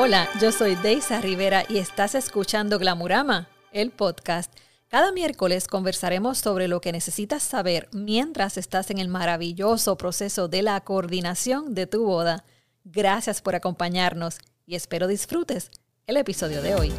Hola, 0.00 0.28
yo 0.40 0.52
soy 0.52 0.76
Deisa 0.76 1.20
Rivera 1.20 1.64
y 1.68 1.78
estás 1.78 2.14
escuchando 2.14 2.78
Glamurama, 2.78 3.48
el 3.72 3.90
podcast. 3.90 4.56
Cada 4.86 5.10
miércoles 5.10 5.66
conversaremos 5.66 6.38
sobre 6.38 6.68
lo 6.68 6.80
que 6.80 6.92
necesitas 6.92 7.42
saber 7.42 7.88
mientras 7.90 8.58
estás 8.58 8.92
en 8.92 8.98
el 8.98 9.08
maravilloso 9.08 9.98
proceso 9.98 10.46
de 10.46 10.62
la 10.62 10.80
coordinación 10.82 11.74
de 11.74 11.88
tu 11.88 12.04
boda. 12.04 12.44
Gracias 12.84 13.42
por 13.42 13.56
acompañarnos 13.56 14.38
y 14.66 14.76
espero 14.76 15.08
disfrutes 15.08 15.68
el 16.06 16.16
episodio 16.16 16.62
de 16.62 16.76
hoy. 16.76 16.92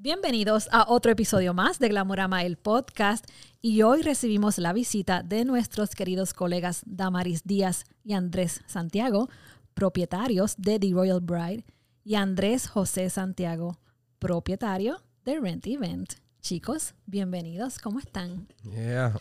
Bienvenidos 0.00 0.68
a 0.70 0.84
otro 0.88 1.10
episodio 1.10 1.54
más 1.54 1.80
de 1.80 1.88
Glamorama 1.88 2.44
el 2.44 2.56
podcast 2.56 3.28
y 3.60 3.82
hoy 3.82 4.02
recibimos 4.02 4.56
la 4.58 4.72
visita 4.72 5.24
de 5.24 5.44
nuestros 5.44 5.96
queridos 5.96 6.34
colegas 6.34 6.82
Damaris 6.86 7.42
Díaz 7.42 7.82
y 8.04 8.12
Andrés 8.12 8.60
Santiago, 8.68 9.28
propietarios 9.74 10.54
de 10.56 10.78
The 10.78 10.92
Royal 10.92 11.18
Bride, 11.20 11.64
y 12.04 12.14
Andrés 12.14 12.68
José 12.68 13.10
Santiago, 13.10 13.80
propietario 14.20 15.02
de 15.24 15.40
Rent 15.40 15.66
Event. 15.66 16.12
Chicos, 16.42 16.94
bienvenidos, 17.06 17.80
¿cómo 17.80 17.98
están? 17.98 18.46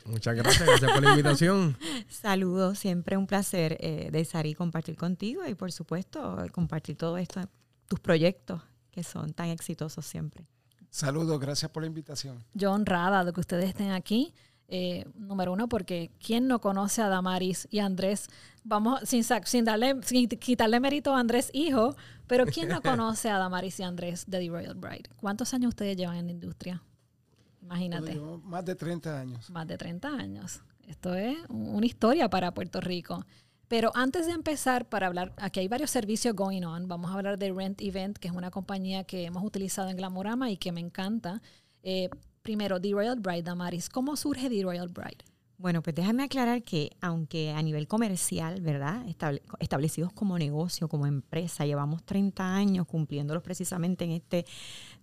muchas 0.06 0.36
gracias, 0.36 0.64
gracias 0.64 0.92
por 0.92 1.04
la 1.04 1.10
invitación. 1.10 1.76
Saludos, 2.08 2.78
siempre 2.78 3.18
un 3.18 3.26
placer 3.26 3.78
eh, 3.80 4.10
de 4.12 4.20
estar 4.20 4.46
y 4.46 4.54
compartir 4.54 4.96
contigo 4.96 5.42
y 5.48 5.56
por 5.56 5.72
supuesto 5.72 6.38
compartir 6.52 6.98
todo 6.98 7.18
esto, 7.18 7.42
tus 7.88 8.00
proyectos 8.00 8.62
que 8.92 9.02
son 9.02 9.34
tan 9.34 9.48
exitosos 9.48 10.06
siempre. 10.06 10.46
Saludos, 10.90 11.40
gracias 11.40 11.70
por 11.72 11.84
la 11.84 11.88
invitación. 11.88 12.44
Yo 12.54 12.72
honrada 12.72 13.24
de 13.24 13.34
que 13.34 13.40
ustedes 13.40 13.66
estén 13.66 13.92
aquí. 13.92 14.34
Eh, 14.70 15.06
número 15.16 15.54
uno, 15.54 15.70
porque 15.70 16.12
¿quién 16.20 16.48
no 16.48 16.60
conoce 16.60 17.02
a 17.02 17.08
Damaris 17.08 17.70
y 17.72 17.80
Andrés? 17.80 18.28
Vamos, 18.66 19.00
sin, 19.06 19.24
sin, 19.24 19.64
darle, 19.64 19.96
sin 20.04 20.28
quitarle 20.28 20.82
mérito 20.82 21.16
a 21.16 21.20
Andrés 21.20 21.50
hijo, 21.54 21.96
pero 22.28 22.46
¿quién 22.46 22.68
no 22.68 22.82
conoce 22.82 23.30
a 23.30 23.38
Damaris 23.38 23.80
y 23.80 23.84
Andrés 23.84 24.26
de 24.28 24.40
The 24.40 24.50
Royal 24.50 24.76
Bride? 24.76 25.10
¿Cuántos 25.16 25.54
años 25.54 25.70
ustedes 25.70 25.96
llevan 25.96 26.18
en 26.18 26.26
la 26.26 26.32
industria? 26.34 26.84
Imagínate. 27.62 28.20
más 28.44 28.66
de 28.66 28.76
30 28.76 29.20
años. 29.20 29.50
Más 29.50 29.68
de 29.68 29.78
30 29.78 30.08
años. 30.10 30.62
Esto 30.88 31.14
es 31.16 31.38
una 31.50 31.86
historia 31.86 32.30
para 32.30 32.54
Puerto 32.54 32.80
Rico. 32.82 33.26
Pero 33.68 33.92
antes 33.96 34.26
de 34.26 34.32
empezar, 34.32 34.88
para 34.88 35.08
hablar, 35.08 35.34
aquí 35.38 35.60
hay 35.60 35.68
varios 35.68 35.92
servicios 35.92 36.34
going 36.36 36.64
on. 36.64 36.88
Vamos 36.88 37.12
a 37.12 37.16
hablar 37.16 37.38
de 37.38 37.52
Rent 37.52 37.82
Event, 37.82 38.18
que 38.18 38.30
es 38.30 38.34
una 38.34 38.50
compañía 38.50 39.04
que 39.04 39.26
hemos 39.26 39.44
utilizado 39.44 39.90
en 39.90 39.98
Glamorama 39.98 40.50
y 40.50 40.58
que 40.58 40.72
me 40.72 40.80
encanta. 40.80 41.42
Eh, 41.84 42.10
primero, 42.44 42.80
The 42.80 42.92
Royal 42.92 43.20
Bride, 43.20 43.44
Damaris. 43.44 43.90
¿Cómo 43.90 44.16
surge 44.16 44.50
The 44.50 44.64
Royal 44.64 44.88
Bride? 44.88 45.26
Bueno, 45.60 45.82
pues 45.82 45.96
déjame 45.96 46.24
aclarar 46.24 46.62
que 46.62 46.92
aunque 47.02 47.50
a 47.50 47.64
nivel 47.64 47.88
comercial, 47.88 48.62
¿verdad? 48.62 49.04
establecidos 49.60 50.14
como 50.14 50.38
negocio, 50.38 50.88
como 50.88 51.08
empresa, 51.08 51.66
llevamos 51.66 52.04
30 52.04 52.56
años 52.56 52.86
cumpliéndolos 52.86 53.42
precisamente 53.42 54.06
en 54.06 54.12
este 54.12 54.46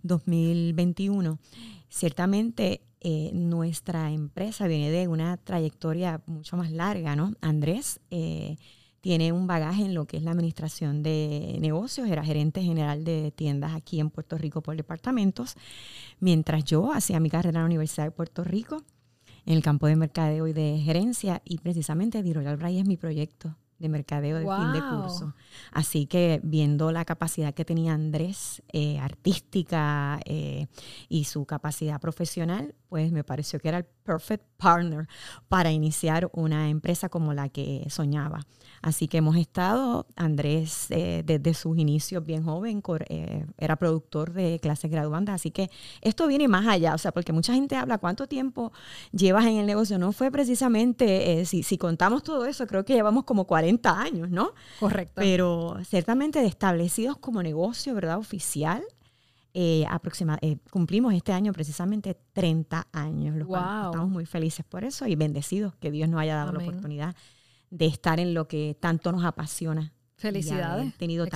2021, 0.05 1.41
ciertamente 1.88 2.83
eh, 3.00 3.33
nuestra 3.34 4.12
empresa 4.12 4.69
viene 4.69 4.92
de 4.92 5.08
una 5.08 5.36
trayectoria 5.38 6.22
mucho 6.27 6.56
más 6.56 6.70
larga, 6.70 7.16
¿no? 7.16 7.33
Andrés 7.41 7.98
eh, 8.12 8.56
tiene 9.00 9.33
un 9.33 9.48
bagaje 9.48 9.84
en 9.84 9.92
lo 9.92 10.06
que 10.06 10.18
es 10.18 10.22
la 10.22 10.30
administración 10.30 11.02
de 11.02 11.58
negocios, 11.61 12.08
era 12.08 12.24
gerente 12.24 12.62
general 12.62 13.02
de 13.02 13.33
tiendas 13.33 13.74
aquí 13.74 13.98
en 13.98 14.08
Puerto 14.08 14.39
Rico 14.39 14.62
por 14.62 14.77
departamentos, 14.77 15.56
mientras 16.20 16.64
yo 16.64 16.92
hacía 16.92 17.18
mi 17.18 17.28
carrera 17.28 17.58
en 17.58 17.62
la 17.62 17.66
Universidad 17.66 18.05
de 18.05 18.12
Puerto 18.12 18.44
Rico 18.44 18.84
en 19.46 19.54
el 19.54 19.62
campo 19.62 19.86
de 19.86 19.96
mercadeo 19.96 20.46
y 20.46 20.52
de 20.52 20.80
gerencia 20.84 21.42
y 21.44 21.58
precisamente 21.58 22.22
Royal 22.32 22.56
Bray 22.56 22.78
es 22.78 22.86
mi 22.86 22.96
proyecto 22.96 23.56
de 23.84 23.90
mercadeo 23.90 24.38
de 24.38 24.46
fin 24.46 24.72
de 24.72 24.80
curso. 24.80 25.34
Así 25.70 26.06
que 26.06 26.40
viendo 26.42 26.90
la 26.90 27.05
capacidad 27.05 27.52
que 27.52 27.64
tenía 27.64 27.92
Andrés, 27.92 28.62
eh, 28.72 28.98
artística 28.98 30.20
y 31.08 31.24
su 31.24 31.45
capacidad 31.45 32.00
profesional, 32.00 32.74
pues 32.89 33.12
me 33.12 33.24
pareció 33.24 33.58
que 33.61 33.68
era 33.68 33.78
el 33.78 33.84
perfect 34.05 34.45
partner 34.56 35.08
para 35.48 35.72
iniciar 35.72 36.30
una 36.33 36.68
empresa 36.68 37.08
como 37.08 37.34
la 37.34 37.48
que 37.48 37.84
soñaba. 37.90 38.40
Así 38.83 39.08
que 39.08 39.17
hemos 39.17 39.36
estado, 39.36 40.06
Andrés 40.14 40.89
eh, 40.90 41.22
desde 41.24 41.55
sus 41.55 41.78
inicios 41.78 42.24
bien 42.24 42.45
joven, 42.45 42.83
eh, 43.08 43.46
era 43.56 43.77
productor 43.77 44.33
de 44.33 44.61
clases 44.61 44.90
graduandas, 44.90 45.36
así 45.36 45.51
que 45.51 45.70
esto 46.02 46.27
viene 46.27 46.48
más 46.48 46.66
allá, 46.66 46.95
o 46.95 46.98
sea, 46.98 47.11
porque 47.11 47.33
mucha 47.33 47.55
gente 47.55 47.77
habla 47.77 47.96
cuánto 47.96 48.27
tiempo 48.27 48.72
llevas 49.11 49.46
en 49.46 49.56
el 49.56 49.66
negocio, 49.66 49.98
no 49.98 50.12
fue 50.12 50.30
precisamente, 50.30 51.40
eh, 51.40 51.46
si, 51.46 51.62
si 51.62 51.78
contamos 51.78 52.22
todo 52.22 52.45
eso, 52.45 52.66
creo 52.66 52.84
que 52.84 52.92
llevamos 52.92 53.24
como 53.24 53.46
40 53.46 53.73
años, 53.83 54.30
¿no? 54.30 54.52
Correcto. 54.80 55.14
Pero 55.17 55.77
ciertamente 55.85 56.45
establecidos 56.45 57.17
como 57.18 57.42
negocio, 57.42 57.95
¿verdad? 57.95 58.18
Oficial. 58.18 58.83
Eh, 59.57 59.86
cumplimos 60.70 61.14
este 61.14 61.33
año 61.33 61.52
precisamente 61.52 62.17
30 62.33 62.89
años, 62.92 63.36
lo 63.36 63.46
cual 63.46 63.86
estamos 63.86 64.08
muy 64.08 64.27
felices 64.27 64.64
por 64.64 64.83
eso 64.83 65.07
y 65.07 65.14
bendecidos 65.14 65.74
que 65.77 65.92
Dios 65.92 66.08
nos 66.08 66.20
haya 66.20 66.34
dado 66.34 66.52
la 66.52 66.58
oportunidad 66.58 67.14
de 67.70 67.86
estar 67.86 68.18
en 68.18 68.34
lo 68.34 68.48
que 68.48 68.77
tanto 68.80 69.13
nos 69.13 69.24
apasiona. 69.24 69.92
Felicidades. 70.17 70.96
tenido 70.96 71.27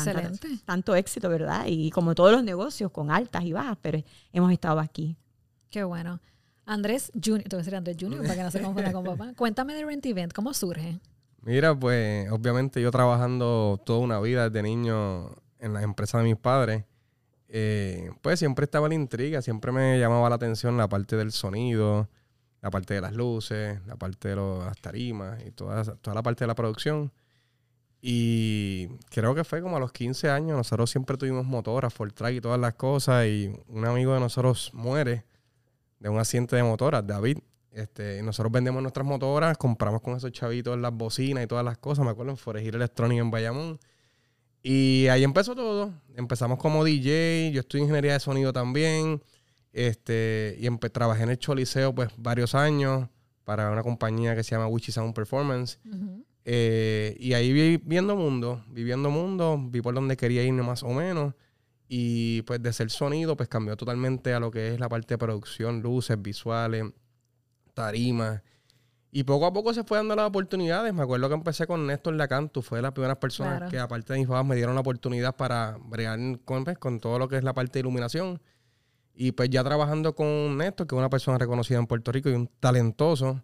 tanto 0.65 0.95
éxito, 0.95 1.29
¿verdad? 1.29 1.67
Y 1.67 1.91
como 1.91 2.15
todos 2.15 2.33
los 2.33 2.43
negocios, 2.43 2.91
con 2.91 3.11
altas 3.11 3.45
y 3.45 3.53
bajas, 3.53 3.77
pero 3.83 4.03
hemos 4.33 4.53
estado 4.53 4.81
aquí. 4.81 5.17
Qué 5.71 5.85
bueno. 5.85 6.21
Andrés 6.65 7.11
Junior, 7.15 7.45
te 7.49 7.57
voy 7.57 7.61
a 7.61 7.65
decir 7.65 7.77
Andrés 7.77 7.97
Junior 7.99 8.23
para 8.23 8.35
que 8.35 8.43
no 8.43 8.51
se 8.51 8.61
confunda 8.61 8.93
con 8.93 9.05
papá. 9.05 9.33
Cuéntame 9.37 9.75
de 9.75 9.85
Rent 9.85 10.05
Event, 10.07 10.33
¿cómo 10.33 10.53
surge? 10.55 11.01
Mira, 11.49 11.75
pues 11.75 12.31
obviamente 12.31 12.83
yo 12.83 12.91
trabajando 12.91 13.81
toda 13.87 14.01
una 14.01 14.21
vida 14.21 14.51
desde 14.51 14.63
niño 14.63 15.31
en 15.59 15.73
las 15.73 15.83
empresas 15.83 16.21
de 16.21 16.29
mis 16.29 16.37
padres, 16.37 16.85
eh, 17.49 18.11
pues 18.21 18.39
siempre 18.39 18.67
estaba 18.67 18.87
la 18.87 18.95
intriga, 18.95 19.41
siempre 19.41 19.73
me 19.73 19.99
llamaba 19.99 20.29
la 20.29 20.35
atención 20.35 20.77
la 20.77 20.91
parte 20.91 21.17
del 21.17 21.33
sonido, 21.33 22.11
la 22.61 22.71
parte 22.71 22.93
de 22.93 23.01
las 23.01 23.15
luces, 23.15 23.81
la 23.87 23.97
parte 23.97 24.29
de 24.29 24.37
las 24.37 24.79
tarimas 24.83 25.43
y 25.43 25.51
toda, 25.51 25.85
toda 25.85 26.15
la 26.15 26.23
parte 26.23 26.45
de 26.45 26.49
la 26.49 26.55
producción. 26.55 27.13
Y 28.03 28.89
creo 29.09 29.35
que 29.35 29.43
fue 29.43 29.63
como 29.63 29.79
a 29.79 29.81
los 29.81 29.91
15 29.93 30.29
años, 30.29 30.55
nosotros 30.55 30.91
siempre 30.91 31.17
tuvimos 31.17 31.47
motoras, 31.47 31.95
Ford 31.95 32.13
Track 32.13 32.35
y 32.35 32.41
todas 32.43 32.61
las 32.61 32.75
cosas, 32.75 33.25
y 33.25 33.51
un 33.69 33.87
amigo 33.87 34.13
de 34.13 34.21
nosotros 34.21 34.71
muere 34.75 35.25
de 35.99 36.11
un 36.11 36.19
accidente 36.19 36.57
de 36.57 36.63
motoras, 36.63 37.07
David. 37.07 37.39
Este, 37.79 38.19
y 38.19 38.23
nosotros 38.23 38.51
vendemos 38.51 38.83
nuestras 38.83 39.07
motoras, 39.07 39.57
compramos 39.57 40.03
con 40.03 40.17
esos 40.17 40.33
chavitos 40.33 40.77
las 40.77 40.93
bocinas 40.93 41.45
y 41.45 41.47
todas 41.47 41.65
las 41.65 41.79
cosas, 41.79 42.05
me 42.05 42.11
acuerdo 42.11 42.33
en 42.33 42.37
Forejir 42.37 42.75
Electronic 42.75 43.21
en 43.21 43.31
Bayamón. 43.31 43.79
Y 44.65 45.07
ahí 45.09 45.23
empezó 45.23 45.55
todo. 45.55 45.95
Empezamos 46.17 46.59
como 46.59 46.83
DJ, 46.83 47.53
yo 47.53 47.61
estudié 47.61 47.85
ingeniería 47.85 48.15
de 48.15 48.21
sonido 48.21 48.53
también. 48.53 49.23
Este, 49.73 50.57
y 50.59 50.69
trabajé 50.89 51.23
en 51.23 51.31
el 51.31 51.39
Choliseo 51.39 51.95
pues 51.95 52.09
varios 52.17 52.57
años 52.57 53.09
para 53.45 53.71
una 53.71 53.85
compañía 53.85 54.35
que 54.35 54.43
se 54.43 54.57
llama 54.57 54.67
Witchy 54.67 54.91
Sound 54.91 55.15
Performance. 55.15 55.79
Eh, 56.45 57.17
y 57.21 57.35
ahí 57.35 57.53
vi, 57.53 57.77
viendo 57.77 58.17
mundo, 58.17 58.65
viviendo 58.71 59.09
mundo, 59.09 59.57
vi 59.71 59.83
por 59.83 59.95
donde 59.95 60.17
quería 60.17 60.43
irme 60.43 60.65
más 60.65 60.83
o 60.83 60.89
menos. 60.89 61.35
Y 61.87 62.43
pues 62.43 62.61
de 62.61 62.73
ser 62.73 62.91
sonido, 62.91 63.37
pues 63.37 63.49
cambió 63.49 63.77
totalmente 63.77 64.35
a 64.35 64.41
lo 64.41 64.51
que 64.51 64.75
es 64.75 64.81
la 64.81 64.89
parte 64.89 65.15
de 65.15 65.19
producción, 65.19 65.81
luces, 65.81 66.21
visuales, 66.21 66.85
tarimas. 67.79 68.43
Y 69.11 69.25
poco 69.25 69.47
a 69.47 69.53
poco 69.53 69.73
se 69.73 69.85
fue 69.85 69.97
dando 69.97 70.15
las 70.15 70.27
oportunidades. 70.27 70.93
Me 70.93 71.03
acuerdo 71.03 71.29
que 71.29 71.35
empecé 71.35 71.67
con 71.67 71.87
Néstor 71.87 72.15
Lacanto, 72.15 72.61
fue 72.61 72.79
de 72.79 72.83
las 72.83 72.93
primeras 72.93 73.17
personas 73.17 73.71
que, 73.71 73.79
aparte 73.79 74.13
de 74.13 74.19
mis 74.19 74.29
papás, 74.29 74.45
me 74.45 74.57
dieron 74.57 74.75
la 74.75 74.83
oportunidad 74.83 75.35
para 75.35 75.79
bregar 75.81 76.19
con, 76.45 76.65
pues, 76.65 76.79
con 76.79 77.01
todo 77.01 77.19
lo 77.19 77.29
que 77.29 77.37
es 77.37 77.45
la 77.45 77.55
parte 77.55 77.75
de 77.75 77.81
iluminación. 77.81 78.41
Y 79.15 79.33
pues 79.33 79.51
ya 79.51 79.65
trabajando 79.65 80.15
con 80.15 80.59
Néstor, 80.59 80.87
que 80.87 80.95
es 80.95 80.99
una 80.99 81.11
persona 81.11 81.39
reconocida 81.39 81.79
en 81.79 81.87
Puerto 81.87 82.13
Rico 82.13 82.29
y 82.29 82.35
un 82.35 82.49
talentoso, 82.61 83.43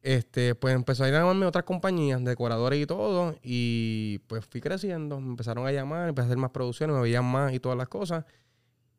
este, 0.00 0.54
pues 0.54 0.74
empezó 0.74 1.04
a 1.04 1.08
ir 1.08 1.14
a 1.14 1.18
llamarme 1.18 1.44
otras 1.44 1.64
compañías, 1.64 2.24
decoradores 2.24 2.80
y 2.80 2.86
todo, 2.86 3.36
y 3.42 4.20
pues 4.28 4.46
fui 4.46 4.60
creciendo, 4.60 5.20
me 5.20 5.28
empezaron 5.28 5.66
a 5.66 5.72
llamar, 5.72 6.08
empecé 6.08 6.24
a 6.24 6.28
hacer 6.28 6.38
más 6.38 6.52
producciones, 6.52 6.96
me 6.96 7.02
veían 7.02 7.24
más 7.24 7.52
y 7.52 7.60
todas 7.60 7.76
las 7.76 7.88
cosas. 7.88 8.24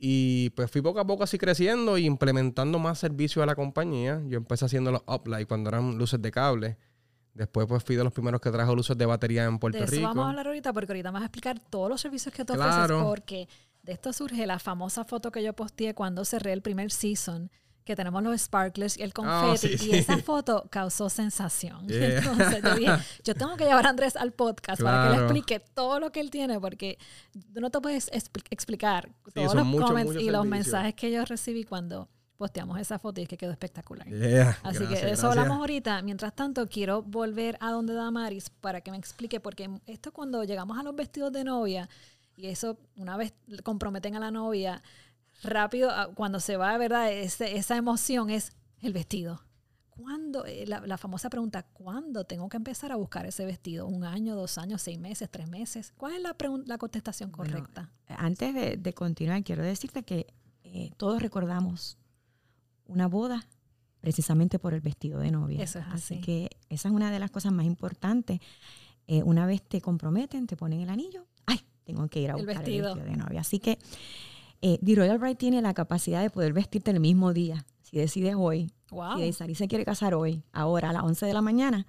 Y 0.03 0.50
pues 0.56 0.71
fui 0.71 0.81
poco 0.81 1.00
a 1.00 1.06
poco 1.06 1.24
así 1.24 1.38
creciendo 1.38 1.95
y 1.95 2.07
implementando 2.07 2.80
más 2.80 2.98
servicios 2.98 3.44
a 3.44 3.45
la 3.45 3.53
compañía. 3.53 4.19
Yo 4.25 4.38
empecé 4.38 4.65
haciendo 4.65 4.92
los 4.92 5.03
uplight 5.06 5.48
cuando 5.48 5.69
eran 5.69 5.95
luces 5.95 6.19
de 6.19 6.31
cable. 6.31 6.77
Después 7.36 7.68
pues 7.68 7.83
fui 7.83 7.95
de 7.95 8.03
los 8.03 8.12
primeros 8.12 8.42
que 8.42 8.50
trajo 8.50 8.75
luces 8.75 8.98
de 8.98 9.06
batería 9.06 9.45
en 9.45 9.59
Puerto 9.59 9.77
de 9.77 9.86
eso 9.86 10.01
Vamos 10.01 10.25
a 10.25 10.30
hablar 10.30 10.48
ahorita 10.48 10.74
porque 10.74 10.94
ahorita 10.94 11.12
vas 11.12 11.21
a 11.21 11.25
explicar 11.25 11.59
todos 11.59 11.88
los 11.88 12.01
servicios 12.01 12.33
que 12.33 12.44
tú 12.44 12.53
ofreces 12.53 12.98
porque 13.03 13.48
de 13.83 13.94
esto 13.94 14.12
surge 14.12 14.48
la 14.48 14.57
famosa 14.57 15.06
foto 15.06 15.31
que 15.31 15.44
yo 15.44 15.53
posteé 15.53 15.94
cuando 15.94 16.25
cerré 16.25 16.53
el 16.53 16.63
primer 16.63 16.92
season, 16.92 17.51
que 17.91 17.95
tenemos 17.97 18.23
los 18.23 18.39
sparklers 18.39 18.97
y 18.97 19.03
el 19.03 19.11
ah, 19.23 19.43
confeti. 19.51 19.85
y 19.85 19.95
esa 19.95 20.17
foto 20.17 20.65
causó 20.69 21.09
sensación. 21.09 21.85
Entonces 21.89 22.63
yo 22.63 22.75
dije, 22.75 22.91
yo 23.23 23.35
tengo 23.35 23.57
que 23.57 23.65
llevar 23.65 23.85
a 23.85 23.89
Andrés 23.89 24.15
al 24.15 24.31
podcast 24.31 24.81
para 24.81 25.03
que 25.03 25.17
le 25.17 25.23
explique 25.23 25.59
todo 25.59 25.99
lo 25.99 26.11
que 26.11 26.21
él 26.21 26.29
tiene, 26.29 26.59
porque 26.59 26.97
no 27.53 27.69
te 27.69 27.81
puedes 27.81 28.09
explicar 28.49 29.09
todos 29.33 29.55
los 29.55 29.67
comments 29.81 30.15
y 30.15 30.29
los 30.29 30.45
mensajes 30.45 30.95
que 30.95 31.11
yo 31.11 31.25
recibí 31.25 31.63
cuando 31.63 32.07
posteamos 32.38 32.79
esa 32.79 32.97
foto 32.97 33.19
y 33.19 33.23
es 33.23 33.29
que 33.29 33.38
quedó 33.38 33.51
espectacular. 33.51 34.07
Yeah, 34.07 34.57
Así 34.63 34.79
gracias, 34.79 34.88
que 34.88 34.88
de 34.88 34.95
eso 34.95 35.03
gracias. 35.03 35.23
hablamos 35.25 35.57
ahorita. 35.59 36.01
Mientras 36.01 36.33
tanto, 36.33 36.67
quiero 36.67 37.03
volver 37.03 37.55
a 37.59 37.69
donde 37.69 37.93
Damaris 37.93 38.49
para 38.49 38.81
que 38.81 38.89
me 38.89 38.97
explique, 38.97 39.39
porque 39.39 39.69
esto 39.85 40.11
cuando 40.11 40.43
llegamos 40.43 40.79
a 40.79 40.81
los 40.81 40.95
vestidos 40.95 41.31
de 41.31 41.43
novia, 41.43 41.88
y 42.35 42.47
eso 42.47 42.79
una 42.95 43.15
vez 43.17 43.33
comprometen 43.63 44.15
a 44.15 44.19
la 44.19 44.31
novia, 44.31 44.81
rápido, 45.43 45.89
ah, 45.91 46.09
cuando 46.13 46.39
se 46.39 46.57
va, 46.57 46.77
¿verdad? 46.77 47.11
Ese- 47.11 47.57
esa 47.57 47.75
emoción 47.77 48.29
es 48.29 48.51
el 48.81 48.93
vestido. 48.93 49.41
¿Cuándo? 49.89 50.45
eh, 50.45 50.65
La, 50.67 50.79
la 50.81 50.97
famosa 50.97 51.29
pregunta, 51.29 51.63
¿cuándo 51.73 52.23
tengo 52.23 52.49
que 52.49 52.57
empezar 52.57 52.91
a 52.91 52.95
buscar 52.95 53.25
ese 53.25 53.45
vestido? 53.45 53.85
¿Un 53.88 54.03
año, 54.03 54.35
dos 54.35 54.57
años, 54.57 54.81
seis 54.81 54.99
meses, 54.99 55.29
tres 55.29 55.47
meses? 55.49 55.93
¿Cuál 55.97 56.13
es 56.13 56.21
la, 56.21 56.35
la 56.65 56.77
contestación 56.77 57.31
Bueno, 57.31 57.53
correcta? 57.53 57.91
Antes 58.07 58.53
de, 58.55 58.77
de 58.77 58.93
continuar, 58.93 59.43
quiero 59.43 59.63
decirte 59.63 60.03
que 60.03 60.27
eh, 60.63 60.91
todos 60.97 61.21
recordamos 61.21 61.97
una 62.85 63.07
boda 63.07 63.45
precisamente 63.99 64.57
por 64.57 64.73
el 64.73 64.81
vestido 64.81 65.19
de 65.19 65.29
novia. 65.31 65.61
Eso 65.63 65.79
es 65.79 65.85
así. 65.91 66.19
que 66.21 66.49
esa 66.69 66.88
es 66.88 66.93
una 66.93 67.11
de 67.11 67.19
las 67.19 67.29
cosas 67.29 67.51
más 67.51 67.65
importantes. 67.65 68.39
Eh, 69.07 69.21
una 69.23 69.45
vez 69.45 69.61
te 69.61 69.81
comprometen, 69.81 70.47
te 70.47 70.55
ponen 70.57 70.81
el 70.81 70.89
anillo, 70.89 71.27
¡ay! 71.45 71.59
Tengo 71.83 72.07
que 72.07 72.21
ir 72.21 72.31
a 72.31 72.35
El 72.35 72.45
buscar 72.45 72.63
vestido. 72.63 72.93
el 72.93 72.95
vestido 72.95 73.11
de 73.11 73.17
novia. 73.23 73.41
Así 73.41 73.59
que 73.59 73.77
eh, 74.62 74.80
The 74.84 74.96
Royal 74.96 75.18
Bride 75.18 75.36
tiene 75.36 75.62
la 75.62 75.74
capacidad 75.74 76.22
de 76.22 76.30
poder 76.30 76.54
vestirte 76.54 76.92
el 76.92 77.00
mismo 77.00 77.34
día. 77.34 77.66
Si 77.81 77.98
decides 77.98 78.36
hoy, 78.38 78.72
¡Wow! 78.90 79.18
si 79.18 79.24
Isarí 79.24 79.56
se 79.56 79.68
quiere 79.68 79.86
casar 79.86 80.13
hoy, 80.13 80.44
ahora 80.52 80.90
a 80.90 80.94
las 80.94 81.04
11 81.04 81.25
de 81.25 81.34
la 81.34 81.42
mañana, 81.42 81.88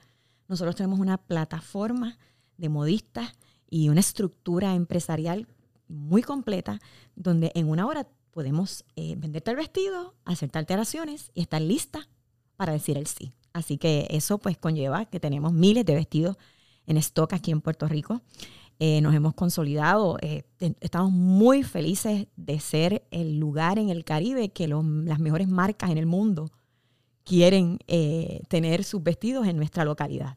nosotros 0.48 0.76
tenemos 0.76 0.98
una 0.98 1.18
plataforma 1.18 2.18
de 2.56 2.68
modistas 2.68 3.32
y 3.68 3.88
una 3.88 4.00
estructura 4.00 4.74
empresarial 4.74 5.46
muy 5.88 6.22
completa 6.22 6.80
donde 7.14 7.52
en 7.54 7.68
una 7.68 7.86
hora 7.86 8.08
podemos 8.30 8.84
eh, 8.96 9.14
venderte 9.16 9.50
el 9.50 9.56
vestido, 9.56 10.14
hacerte 10.24 10.58
alteraciones 10.58 11.30
y 11.34 11.42
estar 11.42 11.60
lista 11.60 12.08
para 12.56 12.72
decir 12.72 12.96
el 12.96 13.06
sí. 13.06 13.32
Así 13.52 13.78
que 13.78 14.06
eso 14.10 14.38
pues 14.38 14.56
conlleva 14.56 15.04
que 15.04 15.20
tenemos 15.20 15.52
miles 15.52 15.84
de 15.84 15.94
vestidos 15.94 16.36
en 16.86 16.96
stock 16.96 17.32
aquí 17.34 17.50
en 17.50 17.60
Puerto 17.60 17.86
Rico. 17.86 18.22
Eh, 18.84 19.00
nos 19.00 19.14
hemos 19.14 19.32
consolidado, 19.34 20.16
eh, 20.22 20.42
estamos 20.80 21.12
muy 21.12 21.62
felices 21.62 22.26
de 22.34 22.58
ser 22.58 23.04
el 23.12 23.38
lugar 23.38 23.78
en 23.78 23.90
el 23.90 24.04
Caribe 24.04 24.48
que 24.48 24.66
los- 24.66 24.84
las 24.84 25.20
mejores 25.20 25.46
marcas 25.46 25.90
en 25.90 25.98
el 25.98 26.06
mundo 26.06 26.50
quieren 27.22 27.78
eh, 27.86 28.42
tener 28.48 28.82
sus 28.82 29.00
vestidos 29.00 29.46
en 29.46 29.56
nuestra 29.56 29.84
localidad. 29.84 30.36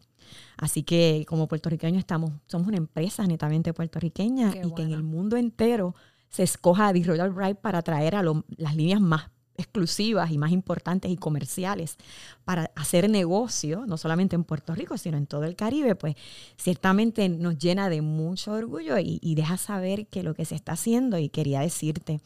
Así 0.57 0.83
que 0.83 1.25
como 1.27 1.47
puertorriqueños 1.47 1.97
estamos, 1.97 2.29
somos 2.45 2.67
una 2.67 2.77
empresa 2.77 3.25
netamente 3.25 3.73
puertorriqueña 3.73 4.51
Qué 4.51 4.59
y 4.67 4.71
que 4.75 4.83
en 4.83 4.91
el 4.91 5.01
mundo 5.01 5.37
entero 5.37 5.95
se 6.29 6.43
escoja 6.43 6.89
a 6.89 6.93
The 6.93 7.01
Royal 7.03 7.31
Bride 7.31 7.55
para 7.55 7.81
traer 7.81 8.13
a 8.15 8.21
lo- 8.21 8.45
las 8.57 8.75
líneas 8.75 9.01
más 9.01 9.31
exclusivas 9.57 10.31
y 10.31 10.37
más 10.37 10.51
importantes 10.51 11.11
y 11.11 11.17
comerciales 11.17 11.97
para 12.43 12.71
hacer 12.75 13.09
negocio, 13.09 13.85
no 13.85 13.97
solamente 13.97 14.35
en 14.35 14.43
Puerto 14.43 14.75
Rico, 14.75 14.97
sino 14.97 15.17
en 15.17 15.27
todo 15.27 15.43
el 15.43 15.55
Caribe, 15.55 15.95
pues 15.95 16.15
ciertamente 16.57 17.29
nos 17.29 17.57
llena 17.57 17.89
de 17.89 18.01
mucho 18.01 18.51
orgullo 18.51 18.97
y, 18.99 19.35
deja 19.35 19.57
saber 19.57 20.07
que 20.07 20.23
lo 20.23 20.33
que 20.33 20.45
se 20.45 20.55
está 20.55 20.73
haciendo, 20.73 21.17
y 21.17 21.29
quería 21.29 21.59
decirte, 21.59 22.21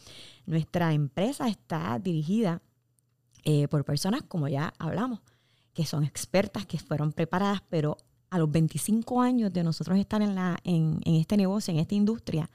nuestra 0.45 0.93
empresa 0.93 1.47
está 1.47 1.97
dirigida 1.99 2.61
eh, 3.43 3.67
por 3.67 3.83
personas, 3.83 4.21
como 4.27 4.47
ya 4.47 4.73
hablamos, 4.77 5.21
que 5.73 5.85
son 5.85 6.03
expertas, 6.03 6.65
que 6.65 6.77
fueron 6.77 7.13
preparadas, 7.13 7.63
pero 7.69 7.97
a 8.29 8.37
los 8.37 8.51
25 8.51 9.21
años 9.21 9.51
de 9.51 9.63
nosotros 9.63 9.97
estar 9.97 10.21
en, 10.21 10.35
la, 10.35 10.59
en, 10.63 10.99
en 11.03 11.15
este 11.15 11.35
negocio, 11.35 11.73
en 11.73 11.79
esta 11.79 11.95
industria, 11.95 12.49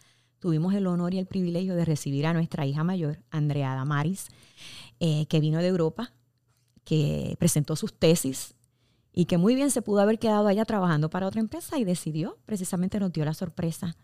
tuvimos 0.44 0.75
el 0.75 0.87
honor 0.87 1.14
y 1.14 1.19
el 1.19 1.25
privilegio 1.25 1.75
de 1.75 1.87
recibir 1.87 2.26
a 2.26 2.35
nuestra 2.35 2.67
hija 2.67 2.85
mayor, 2.85 3.19
Andrea 3.31 3.75
Damaris, 3.75 4.29
eh, 5.00 5.25
que 5.25 5.41
vino 5.41 5.58
de 5.61 5.69
Europa, 5.69 6.12
que 6.85 7.35
presentó 7.38 7.76
sus 7.76 7.94
tesis 7.94 8.55
y 9.11 9.25
que 9.25 9.38
muy 9.38 9.55
bien 9.55 9.70
se 9.70 9.81
pudo 9.81 10.00
haber 10.00 10.19
quedado 10.19 10.46
allá 10.46 10.67
trabajando 10.67 11.08
para 11.08 11.26
otra 11.29 11.41
empresa 11.41 11.79
y 11.79 11.85
decidió, 11.85 12.37
precisamente 12.44 13.00
nos 13.00 13.11
dio 13.11 13.25
la 13.25 13.32
sorpresa 13.32 13.96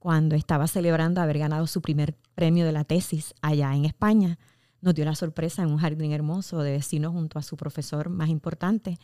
cuando 0.00 0.34
estaba 0.34 0.66
celebrando 0.66 1.20
haber 1.20 1.38
ganado 1.38 1.68
su 1.68 1.80
primer 1.80 2.16
premio 2.34 2.66
de 2.66 2.72
la 2.72 2.82
tesis 2.82 3.32
allá 3.40 3.72
en 3.72 3.84
España. 3.84 4.40
Nos 4.80 4.92
dio 4.96 5.04
la 5.04 5.14
sorpresa 5.14 5.62
en 5.62 5.70
un 5.70 5.78
jardín 5.78 6.10
hermoso 6.10 6.62
de 6.62 6.72
vecinos 6.72 7.12
junto 7.12 7.38
a 7.38 7.42
su 7.42 7.56
profesor 7.56 8.08
más 8.08 8.28
importante, 8.28 8.98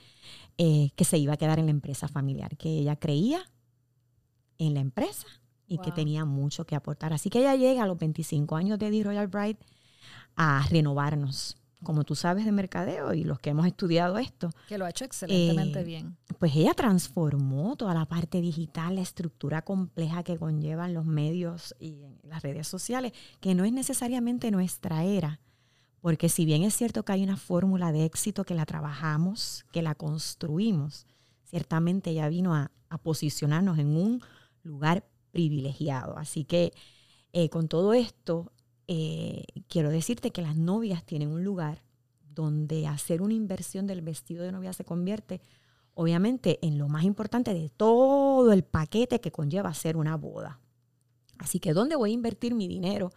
eh, 0.59 0.91
que 0.97 1.05
se 1.05 1.17
iba 1.17 1.35
a 1.35 1.37
quedar 1.37 1.61
en 1.61 1.67
la 1.67 1.71
empresa 1.71 2.09
familiar, 2.09 2.57
que 2.57 2.71
ella 2.71 2.97
creía 2.97 3.41
en 4.59 4.75
la 4.75 4.81
empresa 4.81 5.29
y 5.73 5.79
que 5.79 5.91
tenía 5.93 6.25
mucho 6.25 6.65
que 6.67 6.75
aportar. 6.77 7.13
Así 7.13 7.31
que 7.31 7.39
ella 7.41 7.55
llega 7.57 7.83
a 7.83 7.87
los 7.87 7.99
25 7.99 8.57
años 8.57 8.79
de 8.79 8.91
The 8.91 9.03
Royal 9.05 9.27
Bride 9.29 9.59
a 10.37 10.67
renovarnos. 10.71 11.57
Como 11.83 12.05
tú 12.05 12.15
sabes 12.15 12.45
de 12.45 12.53
mercadeo 12.53 13.13
y 13.13 13.25
los 13.25 13.41
que 13.41 13.51
hemos 13.51 13.67
estudiado 13.67 14.17
esto, 14.19 14.51
Que 14.69 14.79
lo 14.79 14.85
ha 14.85 14.91
hecho 14.91 15.05
excelentemente 15.05 15.81
Eh, 15.81 15.85
bien. 15.85 16.17
pues 16.39 16.55
ella 16.55 16.75
transformó 16.75 17.75
toda 17.77 17.93
la 17.93 18.07
parte 18.07 18.41
digital, 18.41 18.95
la 18.95 19.01
estructura 19.01 19.63
compleja 19.63 20.23
que 20.23 20.37
conllevan 20.39 20.95
los 20.95 21.07
medios 21.07 21.75
y 21.81 21.97
las 22.23 22.43
redes 22.43 22.69
sociales, 22.69 23.13
que 23.41 23.57
no 23.57 23.65
es 23.65 23.73
necesariamente 23.73 24.53
nuestra 24.53 25.03
era, 25.03 25.41
porque 26.01 26.29
si 26.29 26.45
bien 26.45 26.63
es 26.63 26.75
cierto 26.75 27.05
que 27.05 27.13
hay 27.13 27.25
una 27.25 27.37
fórmula 27.37 27.91
de 27.91 28.05
éxito 28.05 28.45
que 28.45 28.55
la 28.55 28.65
trabajamos, 28.65 29.65
que 29.73 29.83
la 29.83 29.97
construimos, 29.97 31.07
ciertamente 31.43 32.11
ella 32.11 32.29
vino 32.29 32.55
a, 32.55 32.71
a 32.91 32.99
posicionarnos 32.99 33.79
en 33.81 33.97
un 33.97 34.23
lugar 34.63 35.05
privilegiado. 35.33 36.17
Así 36.17 36.45
que 36.45 36.73
eh, 37.33 37.49
con 37.49 37.69
todo 37.69 37.93
esto, 37.95 38.53
eh, 38.87 39.45
quiero 39.69 39.91
decirte 39.91 40.31
que 40.31 40.43
las 40.43 40.57
novias 40.57 41.05
tienen 41.05 41.29
un 41.29 41.45
lugar 41.45 41.83
donde 42.23 42.87
hacer 42.87 43.23
una 43.23 43.35
inversión 43.35 43.87
del 43.87 44.03
vestido 44.03 44.45
de 44.45 44.53
novia 44.53 44.73
se 44.73 44.85
convierte 44.85 45.41
obviamente 45.95 46.59
en 46.63 46.79
lo 46.79 46.89
más 46.89 47.05
importante 47.05 47.53
de 47.53 47.69
todo 47.69 48.53
el 48.53 48.65
paquete 48.65 49.21
que 49.21 49.31
conlleva 49.31 49.71
hacer 49.71 49.97
una 49.97 50.17
boda. 50.17 50.61
Así 51.39 51.59
que 51.61 51.73
¿dónde 51.73 51.97
voy 51.97 52.11
a 52.11 52.15
invertir 52.15 52.55
mi 52.55 52.69
dinero? 52.69 53.13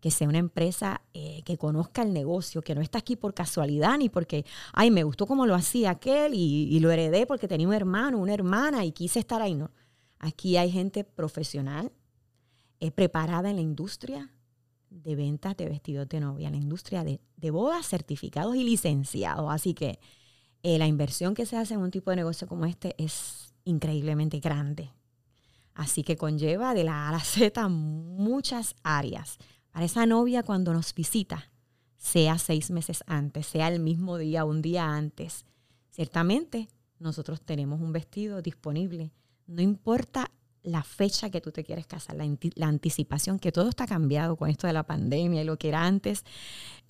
Que 0.00 0.10
sea 0.10 0.28
una 0.28 0.38
empresa 0.38 1.02
eh, 1.14 1.42
que 1.44 1.56
conozca 1.56 2.02
el 2.02 2.12
negocio, 2.12 2.62
que 2.62 2.74
no 2.74 2.80
está 2.80 2.98
aquí 2.98 3.16
por 3.16 3.34
casualidad 3.34 3.98
ni 3.98 4.08
porque, 4.08 4.44
ay, 4.72 4.90
me 4.90 5.04
gustó 5.04 5.26
como 5.26 5.46
lo 5.46 5.54
hacía 5.54 5.90
aquel 5.90 6.34
y, 6.34 6.78
lo 6.80 6.90
heredé 6.90 7.26
porque 7.26 7.48
tenía 7.48 7.66
un 7.66 7.74
hermano, 7.74 8.18
una 8.18 8.34
hermana 8.34 8.84
y 8.84 8.92
quise 8.92 9.18
estar 9.20 9.42
ahí. 9.42 9.58
Aquí 10.18 10.56
hay 10.56 10.70
gente 10.70 11.04
profesional, 11.04 11.92
eh, 12.80 12.90
preparada 12.90 13.50
en 13.50 13.56
la 13.56 13.62
industria 13.62 14.30
de 14.90 15.16
ventas 15.16 15.56
de 15.56 15.68
vestidos 15.68 16.08
de 16.08 16.20
novia, 16.20 16.48
en 16.48 16.54
la 16.54 16.60
industria 16.60 17.04
de, 17.04 17.50
bodas, 17.50 17.86
certificados 17.86 18.56
y 18.56 18.64
licenciados. 18.64 19.50
Así 19.50 19.74
que 19.74 19.98
eh, 20.62 20.78
la 20.78 20.86
inversión 20.86 21.34
que 21.34 21.46
se 21.46 21.56
hace 21.56 21.74
en 21.74 21.80
un 21.80 21.90
tipo 21.90 22.10
de 22.10 22.16
negocio 22.16 22.46
como 22.46 22.64
este 22.66 22.94
es 22.98 23.54
increíblemente 23.64 24.40
grande. 24.40 24.90
Así 25.74 26.02
que 26.02 26.16
conlleva 26.16 26.74
de 26.74 26.84
la 26.84 27.06
A 27.06 27.08
a 27.10 27.12
la 27.12 27.20
Z 27.20 27.68
muchas 27.68 28.74
áreas. 28.82 29.38
Para 29.70 29.84
esa 29.84 30.06
novia 30.06 30.42
cuando 30.42 30.72
nos 30.72 30.94
visita, 30.94 31.52
sea 31.96 32.38
seis 32.38 32.70
meses 32.70 33.04
antes, 33.06 33.46
sea 33.46 33.68
el 33.68 33.80
mismo 33.80 34.18
día, 34.18 34.44
un 34.44 34.62
día 34.62 34.86
antes, 34.86 35.44
ciertamente 35.90 36.68
nosotros 36.98 37.40
tenemos 37.40 37.80
un 37.80 37.92
vestido 37.92 38.42
disponible. 38.42 39.12
No 39.48 39.60
importa 39.60 40.30
la 40.62 40.82
fecha 40.82 41.30
que 41.30 41.40
tú 41.40 41.50
te 41.50 41.64
quieres 41.64 41.86
casar, 41.86 42.16
la, 42.16 42.24
la 42.54 42.66
anticipación, 42.66 43.38
que 43.38 43.52
todo 43.52 43.68
está 43.68 43.86
cambiado 43.86 44.36
con 44.36 44.50
esto 44.50 44.66
de 44.66 44.72
la 44.72 44.82
pandemia 44.82 45.42
y 45.42 45.44
lo 45.44 45.56
que 45.56 45.68
era 45.68 45.84
antes 45.84 46.24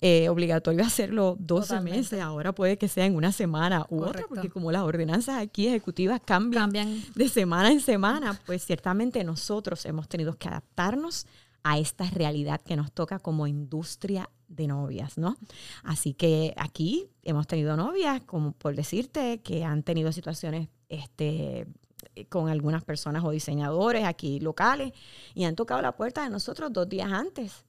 eh, 0.01 0.29
obligatorio 0.29 0.83
hacerlo 0.83 1.35
12 1.39 1.67
Totalmente. 1.67 1.97
meses, 1.97 2.21
ahora 2.21 2.53
puede 2.53 2.77
que 2.77 2.87
sea 2.87 3.05
en 3.05 3.15
una 3.15 3.31
semana 3.31 3.85
u 3.89 4.03
otra, 4.03 4.25
porque 4.27 4.49
como 4.49 4.71
las 4.71 4.83
ordenanzas 4.83 5.37
aquí 5.37 5.67
ejecutivas 5.67 6.21
cambian 6.23 6.63
Cambian 6.63 7.01
de 7.15 7.29
semana 7.29 7.71
en 7.71 7.79
semana, 7.79 8.39
pues 8.45 8.65
ciertamente 8.65 9.23
nosotros 9.23 9.85
hemos 9.85 10.07
tenido 10.07 10.33
que 10.37 10.47
adaptarnos 10.47 11.25
a 11.63 11.77
esta 11.77 12.09
realidad 12.09 12.61
que 12.61 12.75
nos 12.75 12.91
toca 12.91 13.19
como 13.19 13.47
industria 13.47 14.29
de 14.47 14.67
novias, 14.67 15.17
¿no? 15.17 15.37
Así 15.83 16.13
que 16.13 16.53
aquí 16.57 17.09
hemos 17.23 17.47
tenido 17.47 17.75
novias, 17.75 18.21
como 18.21 18.53
por 18.53 18.75
decirte, 18.75 19.41
que 19.41 19.63
han 19.63 19.83
tenido 19.83 20.11
situaciones 20.11 20.69
este, 20.87 21.67
con 22.29 22.49
algunas 22.49 22.83
personas 22.83 23.23
o 23.23 23.31
diseñadores 23.31 24.03
aquí 24.05 24.39
locales 24.39 24.93
y 25.35 25.43
han 25.45 25.55
tocado 25.55 25.81
la 25.81 25.95
puerta 25.95 26.23
de 26.23 26.29
nosotros 26.29 26.71
dos 26.73 26.87
días 26.89 27.11
antes. 27.11 27.65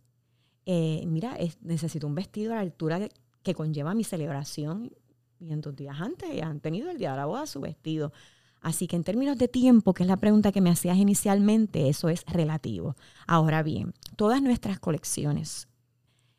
Eh, 0.67 1.05
mira, 1.07 1.37
es- 1.37 1.61
necesito 1.63 2.07
un 2.07 2.15
vestido 2.15 2.53
a 2.53 2.57
la 2.57 2.61
altura 2.63 3.09
que, 3.43 3.55
conlleva 3.55 3.95
mi 3.95 4.05
celebración 4.05 4.93
y 5.41 5.53
en 5.53 5.61
dos 5.61 5.75
días 5.75 6.01
antes 6.01 6.41
han 6.43 6.61
tenido 6.61 6.91
el 6.91 6.99
día 6.99 7.13
de 7.13 7.17
la 7.17 7.27
boda 7.27 7.47
su 7.47 7.61
vestido. 7.61 8.13
Así 8.61 8.87
que 8.87 8.97
en 8.97 9.05
términos 9.05 9.39
de 9.39 9.49
tiempo, 9.49 9.95
que 9.95 10.03
es 10.03 10.09
la 10.09 10.19
pregunta 10.19 10.53
que 10.53 10.61
me 10.61 10.71
hacías 10.71 10.99
inicialmente, 10.99 11.89
eso 11.89 12.09
es 12.11 12.25
relativo. 12.27 12.95
Ahora 13.27 13.63
bien, 13.63 13.95
todas 14.17 14.43
nuestras 14.43 14.79
colecciones, 14.79 15.67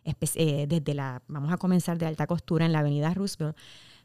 eh, 0.04 0.66
desde 0.68 0.94
la, 0.94 1.24
vamos 1.28 1.52
a 1.52 1.58
comenzar 1.58 1.98
de 1.98 2.06
alta 2.06 2.28
costura 2.28 2.66
en 2.66 2.72
la 2.72 2.80
avenida 2.80 3.14
Roosevelt, 3.14 3.58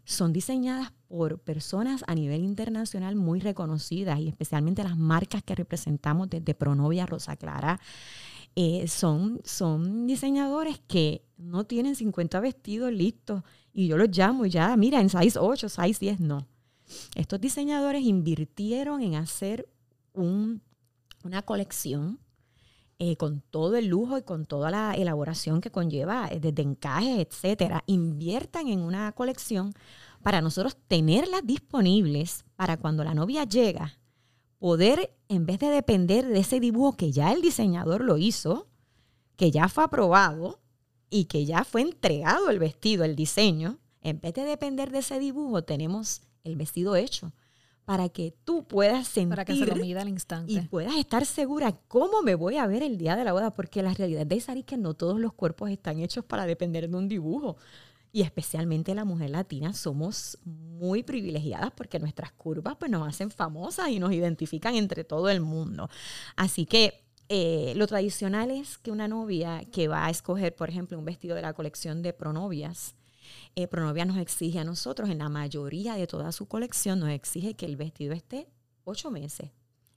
son 0.07 0.33
diseñadas 0.33 0.93
por 1.09 1.41
personas 1.41 2.05
a 2.07 2.15
nivel 2.15 2.45
internacional 2.45 3.17
muy 3.17 3.41
reconocidas 3.41 4.21
y 4.21 4.29
especialmente 4.29 4.85
las 4.85 4.97
marcas 4.97 5.43
que 5.43 5.57
representamos 5.57 6.31
desde 6.31 6.55
Pronovia 6.55 7.07
Rosa 7.07 7.37
Clara, 7.37 7.81
eh, 8.55 8.87
son, 8.89 9.41
son 9.45 10.07
diseñadores 10.07 10.81
que 10.87 11.27
no 11.37 11.65
tienen 11.65 11.97
50 11.97 12.39
vestidos 12.41 12.93
listos 12.93 13.43
y 13.75 13.89
yo 13.89 13.99
los 13.99 14.17
llamo 14.17 14.47
ya, 14.47 14.75
mira, 14.77 15.01
en 15.01 15.11
size 15.11 15.39
8, 15.39 15.69
size 15.69 15.99
10, 16.01 16.21
no. 16.21 16.47
Estos 17.17 17.41
diseñadores 17.41 18.03
invirtieron 18.03 19.03
en 19.03 19.17
hacer 19.17 19.69
un, 20.15 20.63
una 21.25 21.43
colección 21.43 22.21
eh, 22.99 23.17
con 23.17 23.43
todo 23.43 23.77
el 23.77 23.89
lujo 23.89 24.17
y 24.17 24.23
con 24.23 24.47
toda 24.47 24.71
la 24.71 24.95
elaboración 24.95 25.61
que 25.61 25.71
conlleva, 25.71 26.29
eh, 26.31 26.41
desde 26.41 26.63
encajes, 26.63 27.19
etcétera. 27.19 27.85
Inviertan 27.87 28.69
en 28.69 28.81
una 28.81 29.13
colección 29.13 29.75
para 30.23 30.41
nosotros 30.41 30.79
tenerlas 30.89 31.43
disponibles 31.45 32.45
para 32.57 32.79
cuando 32.79 33.05
la 33.05 33.15
novia 33.15 33.45
llega, 33.45 33.99
poder, 34.59 35.15
en 35.29 35.45
vez 35.45 35.59
de 35.59 35.69
depender 35.69 36.27
de 36.27 36.39
ese 36.41 36.59
dibujo 36.59 36.97
que 36.97 37.13
ya 37.13 37.33
el 37.33 37.43
diseñador 37.43 38.03
lo 38.03 38.17
hizo, 38.17 38.67
que 39.37 39.51
ya 39.51 39.69
fue 39.69 39.85
aprobado 39.85 40.61
y 41.11 41.27
que 41.27 41.45
ya 41.45 41.65
fue 41.65 41.83
entregado 41.83 42.49
el 42.49 42.59
vestido, 42.59 43.05
el 43.05 43.15
diseño, 43.15 43.79
en 44.01 44.21
vez 44.21 44.33
de 44.33 44.45
depender 44.45 44.91
de 44.91 45.01
ese 45.01 45.19
dibujo, 45.19 45.65
tenemos 45.65 46.23
el 46.45 46.57
vestido 46.57 46.97
hecho 46.97 47.33
para 47.87 48.09
que 48.09 48.35
tú 48.45 48.67
puedas 48.67 49.07
sentir 49.07 49.31
para 49.31 49.45
que 49.45 49.57
se 49.57 49.65
lo 49.65 49.77
mida 49.77 50.03
al 50.03 50.09
instante 50.09 50.53
y 50.53 50.61
puedas 50.63 50.97
estar 50.97 51.25
segura 51.25 51.73
cómo 51.87 52.21
me 52.21 52.35
voy 52.35 52.57
a 52.57 52.67
ver 52.67 52.83
el 52.83 52.99
día 52.99 53.15
de 53.15 53.23
la 53.23 53.33
boda, 53.33 53.55
porque 53.55 53.81
la 53.81 53.95
realidad 53.95 54.27
de 54.27 54.35
Isari 54.35 54.61
es 54.61 54.67
que 54.67 54.77
no 54.77 54.95
todos 54.95 55.21
los 55.21 55.33
cuerpos 55.33 55.71
están 55.71 56.01
hechos 56.01 56.25
para 56.25 56.47
depender 56.47 56.91
de 56.91 56.97
un 56.97 57.09
dibujo. 57.09 57.57
Y 58.13 58.23
especialmente 58.23 58.93
la 58.95 59.05
mujer 59.05 59.31
latina 59.31 59.73
somos 59.73 60.39
muy 60.45 61.05
privilegiadas 61.05 61.71
porque 61.77 62.01
nuestras 62.01 62.33
curvas 62.33 62.75
pues, 62.77 62.91
nos 62.91 63.07
hacen 63.07 63.31
famosas 63.31 63.89
y 63.91 64.01
nos 64.01 64.13
identifican 64.13 64.75
entre 64.75 65.05
todo 65.05 65.29
el 65.29 65.41
mundo. 65.41 65.89
Así 66.35 66.67
que 66.67 67.05
eh, 67.29 67.73
lo 67.77 67.87
tradicional 67.87 68.51
es 68.51 68.79
que 68.79 68.91
una 68.91 69.07
novia 69.07 69.63
que 69.71 69.87
va 69.87 70.07
a 70.07 70.11
escoger, 70.11 70.57
por 70.57 70.71
ejemplo, 70.71 70.99
un 70.99 71.05
vestido 71.05 71.37
de 71.37 71.43
la 71.43 71.53
colección 71.53 72.03
de 72.03 72.13
pronovias, 72.13 72.96
eh, 73.57 73.67
Pronovia 73.67 74.05
nos 74.05 74.19
exige 74.19 74.59
a 74.59 74.65
nosotros, 74.65 75.09
en 75.09 75.19
la 75.19 75.29
mayoría 75.31 75.95
de 75.95 76.07
toda 76.07 76.31
su 76.31 76.47
colección, 76.47 77.01
nos 77.01 77.09
exige 77.09 77.55
que 77.55 77.67
el 77.67 77.77
vestido 77.77 78.13
esté 78.13 78.49
ocho 78.85 79.11
meses. 79.11 79.51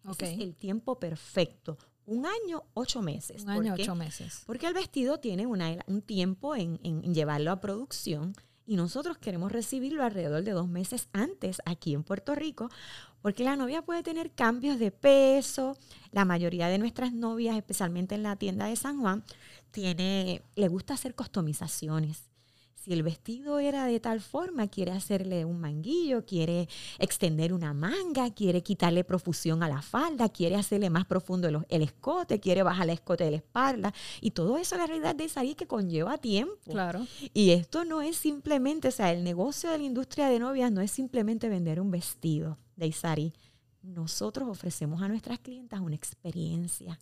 Ese 0.10 0.34
es 0.34 0.40
el 0.40 0.56
tiempo 0.56 0.98
perfecto. 0.98 1.78
Un 2.06 2.26
año, 2.26 2.64
ocho 2.74 3.02
meses. 3.02 3.44
Un 3.44 3.50
año, 3.50 3.74
ocho 3.74 3.96
meses. 3.96 4.44
Porque 4.48 4.66
el 4.66 4.74
vestido 4.74 5.20
tiene 5.20 5.46
un 5.46 6.02
tiempo 6.02 6.56
en, 6.56 6.80
en 6.84 7.14
llevarlo 7.14 7.52
a 7.52 7.60
producción 7.60 8.34
y 8.66 8.76
nosotros 8.76 9.18
queremos 9.18 9.52
recibirlo 9.52 10.04
alrededor 10.04 10.44
de 10.44 10.52
dos 10.52 10.68
meses 10.68 11.10
antes 11.12 11.60
aquí 11.66 11.96
en 11.96 12.04
Puerto 12.04 12.36
Rico, 12.36 12.70
porque 13.22 13.44
la 13.44 13.56
novia 13.56 13.82
puede 13.82 14.04
tener 14.04 14.32
cambios 14.32 14.80
de 14.80 14.92
peso. 14.92 15.76
La 16.12 16.24
mayoría 16.24 16.68
de 16.68 16.78
nuestras 16.78 17.12
novias, 17.12 17.58
especialmente 17.58 18.16
en 18.16 18.24
la 18.24 18.36
tienda 18.36 18.68
de 18.68 18.76
San 18.76 19.02
Juan, 19.02 19.24
tiene, 19.72 20.44
le 20.56 20.68
gusta 20.68 20.94
hacer 20.94 21.16
customizaciones. 21.16 22.29
Si 22.80 22.94
el 22.94 23.04
vestido 23.04 23.60
era 23.60 23.86
de 23.86 24.00
tal 24.00 24.22
forma, 24.22 24.70
quiere 24.70 24.92
hacerle 24.92 25.44
un 25.44 25.60
manguillo, 25.60 26.26
quiere 26.26 26.70
extender 26.98 27.52
una 27.52 27.74
manga, 27.74 28.34
quiere 28.34 28.64
quitarle 28.64 29.04
profusión 29.04 29.64
a 29.64 29.68
la 29.68 29.82
falda, 29.82 30.30
quiere 30.30 30.56
hacerle 30.56 30.90
más 30.90 31.06
profundo 31.06 31.50
el, 31.68 31.82
escote, 31.82 32.40
quiere 32.40 32.64
bajar 32.64 32.86
el 32.86 32.92
escote 32.92 33.26
de 33.26 33.32
la 33.32 33.38
espalda. 33.38 33.94
Y 34.22 34.32
todo 34.32 34.58
eso 34.58 34.78
la 34.78 34.88
realidad 34.88 35.14
de 35.14 35.28
salir 35.28 35.58
que 35.58 35.68
conlleva 35.68 36.18
tiempo. 36.20 36.72
Claro. 36.72 37.06
Y 37.34 37.52
esto 37.52 37.84
no 37.84 38.02
es 38.02 38.16
simplemente, 38.16 38.88
o 38.88 38.92
sea, 38.92 39.12
el 39.12 39.26
negocio 39.26 39.70
de 39.72 39.78
la 39.78 39.84
industria 39.84 40.30
de 40.30 40.40
novias 40.40 40.72
no 40.72 40.80
es 40.80 40.92
simplemente 40.92 41.50
vender 41.50 41.82
un 41.82 41.92
vestido 41.92 42.58
de 42.78 42.88
Isari. 42.88 43.34
Nosotros 43.82 44.48
ofrecemos 44.48 45.02
a 45.02 45.10
nuestras 45.10 45.40
clientas 45.40 45.82
una 45.82 45.96
experiencia 45.96 46.98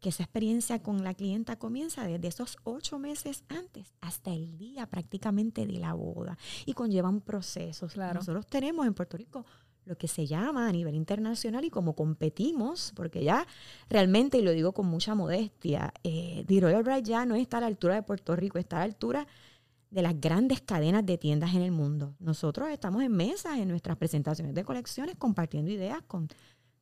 que 0.00 0.10
esa 0.10 0.22
experiencia 0.22 0.82
con 0.82 1.02
la 1.04 1.14
clienta 1.14 1.56
comienza 1.56 2.04
desde 2.04 2.28
esos 2.28 2.58
ocho 2.64 2.98
meses 2.98 3.44
antes 3.48 3.94
hasta 4.00 4.32
el 4.32 4.56
día 4.58 4.86
prácticamente 4.86 5.66
de 5.66 5.78
la 5.78 5.94
boda 5.94 6.38
y 6.64 6.74
conlleva 6.74 7.08
un 7.08 7.20
proceso. 7.20 7.88
Nosotros 8.14 8.46
tenemos 8.46 8.86
en 8.86 8.94
Puerto 8.94 9.16
Rico 9.16 9.44
lo 9.86 9.96
que 9.96 10.08
se 10.08 10.26
llama 10.26 10.68
a 10.68 10.72
nivel 10.72 10.96
internacional 10.96 11.64
y 11.64 11.70
como 11.70 11.94
competimos, 11.94 12.92
porque 12.96 13.22
ya 13.22 13.46
realmente, 13.88 14.38
y 14.38 14.42
lo 14.42 14.50
digo 14.50 14.72
con 14.72 14.86
mucha 14.86 15.14
modestia, 15.14 15.94
eh, 16.02 16.44
The 16.46 16.60
Royal 16.60 16.82
Bride 16.82 17.04
ya 17.04 17.24
no 17.24 17.36
está 17.36 17.58
a 17.58 17.60
la 17.60 17.68
altura 17.68 17.94
de 17.94 18.02
Puerto 18.02 18.34
Rico, 18.34 18.58
está 18.58 18.76
a 18.76 18.78
la 18.80 18.86
altura 18.86 19.26
de 19.90 20.02
las 20.02 20.20
grandes 20.20 20.60
cadenas 20.60 21.06
de 21.06 21.16
tiendas 21.16 21.54
en 21.54 21.62
el 21.62 21.70
mundo. 21.70 22.16
Nosotros 22.18 22.68
estamos 22.68 23.02
en 23.02 23.12
mesas 23.12 23.58
en 23.58 23.68
nuestras 23.68 23.96
presentaciones 23.96 24.54
de 24.54 24.64
colecciones 24.64 25.14
compartiendo 25.16 25.70
ideas 25.70 26.02
con 26.06 26.28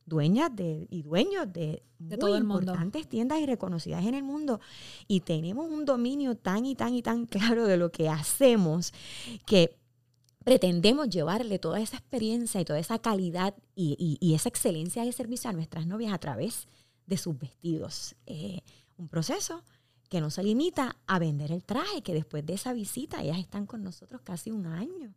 dueñas 0.05 0.55
de, 0.55 0.87
y 0.89 1.01
dueños 1.01 1.51
de, 1.51 1.83
de 1.99 2.17
todo 2.17 2.35
el 2.35 2.43
importantes 2.43 3.07
tiendas 3.07 3.39
y 3.39 3.45
reconocidas 3.45 4.05
en 4.05 4.13
el 4.13 4.23
mundo. 4.23 4.59
Y 5.07 5.21
tenemos 5.21 5.69
un 5.69 5.85
dominio 5.85 6.35
tan 6.35 6.65
y 6.65 6.75
tan 6.75 6.93
y 6.93 7.01
tan 7.01 7.25
claro 7.25 7.65
de 7.65 7.77
lo 7.77 7.91
que 7.91 8.09
hacemos 8.09 8.93
que 9.45 9.75
pretendemos 10.43 11.09
llevarle 11.09 11.57
toda 11.57 11.79
esa 11.79 11.97
experiencia 11.97 12.61
y 12.61 12.65
toda 12.65 12.79
esa 12.79 12.99
calidad 12.99 13.55
y, 13.75 14.19
esa 14.35 14.49
excelencia 14.49 15.03
de 15.03 15.11
servicio 15.11 15.49
a 15.49 15.53
nuestras 15.53 15.87
novias 15.87 16.13
a 16.13 16.19
través 16.19 16.67
de 17.07 17.17
sus 17.17 17.37
vestidos. 17.37 18.15
Eh, 18.27 18.61
un 18.97 19.07
proceso 19.07 19.63
que 20.07 20.21
no 20.21 20.29
se 20.29 20.43
limita 20.43 20.97
a 21.07 21.17
vender 21.17 21.51
el 21.51 21.63
traje, 21.63 22.03
que 22.03 22.13
después 22.13 22.45
de 22.45 22.53
esa 22.53 22.73
visita 22.73 23.23
ellas 23.23 23.39
están 23.39 23.65
con 23.65 23.83
nosotros 23.83 24.21
casi 24.23 24.51
un 24.51 24.67
año 24.67 25.15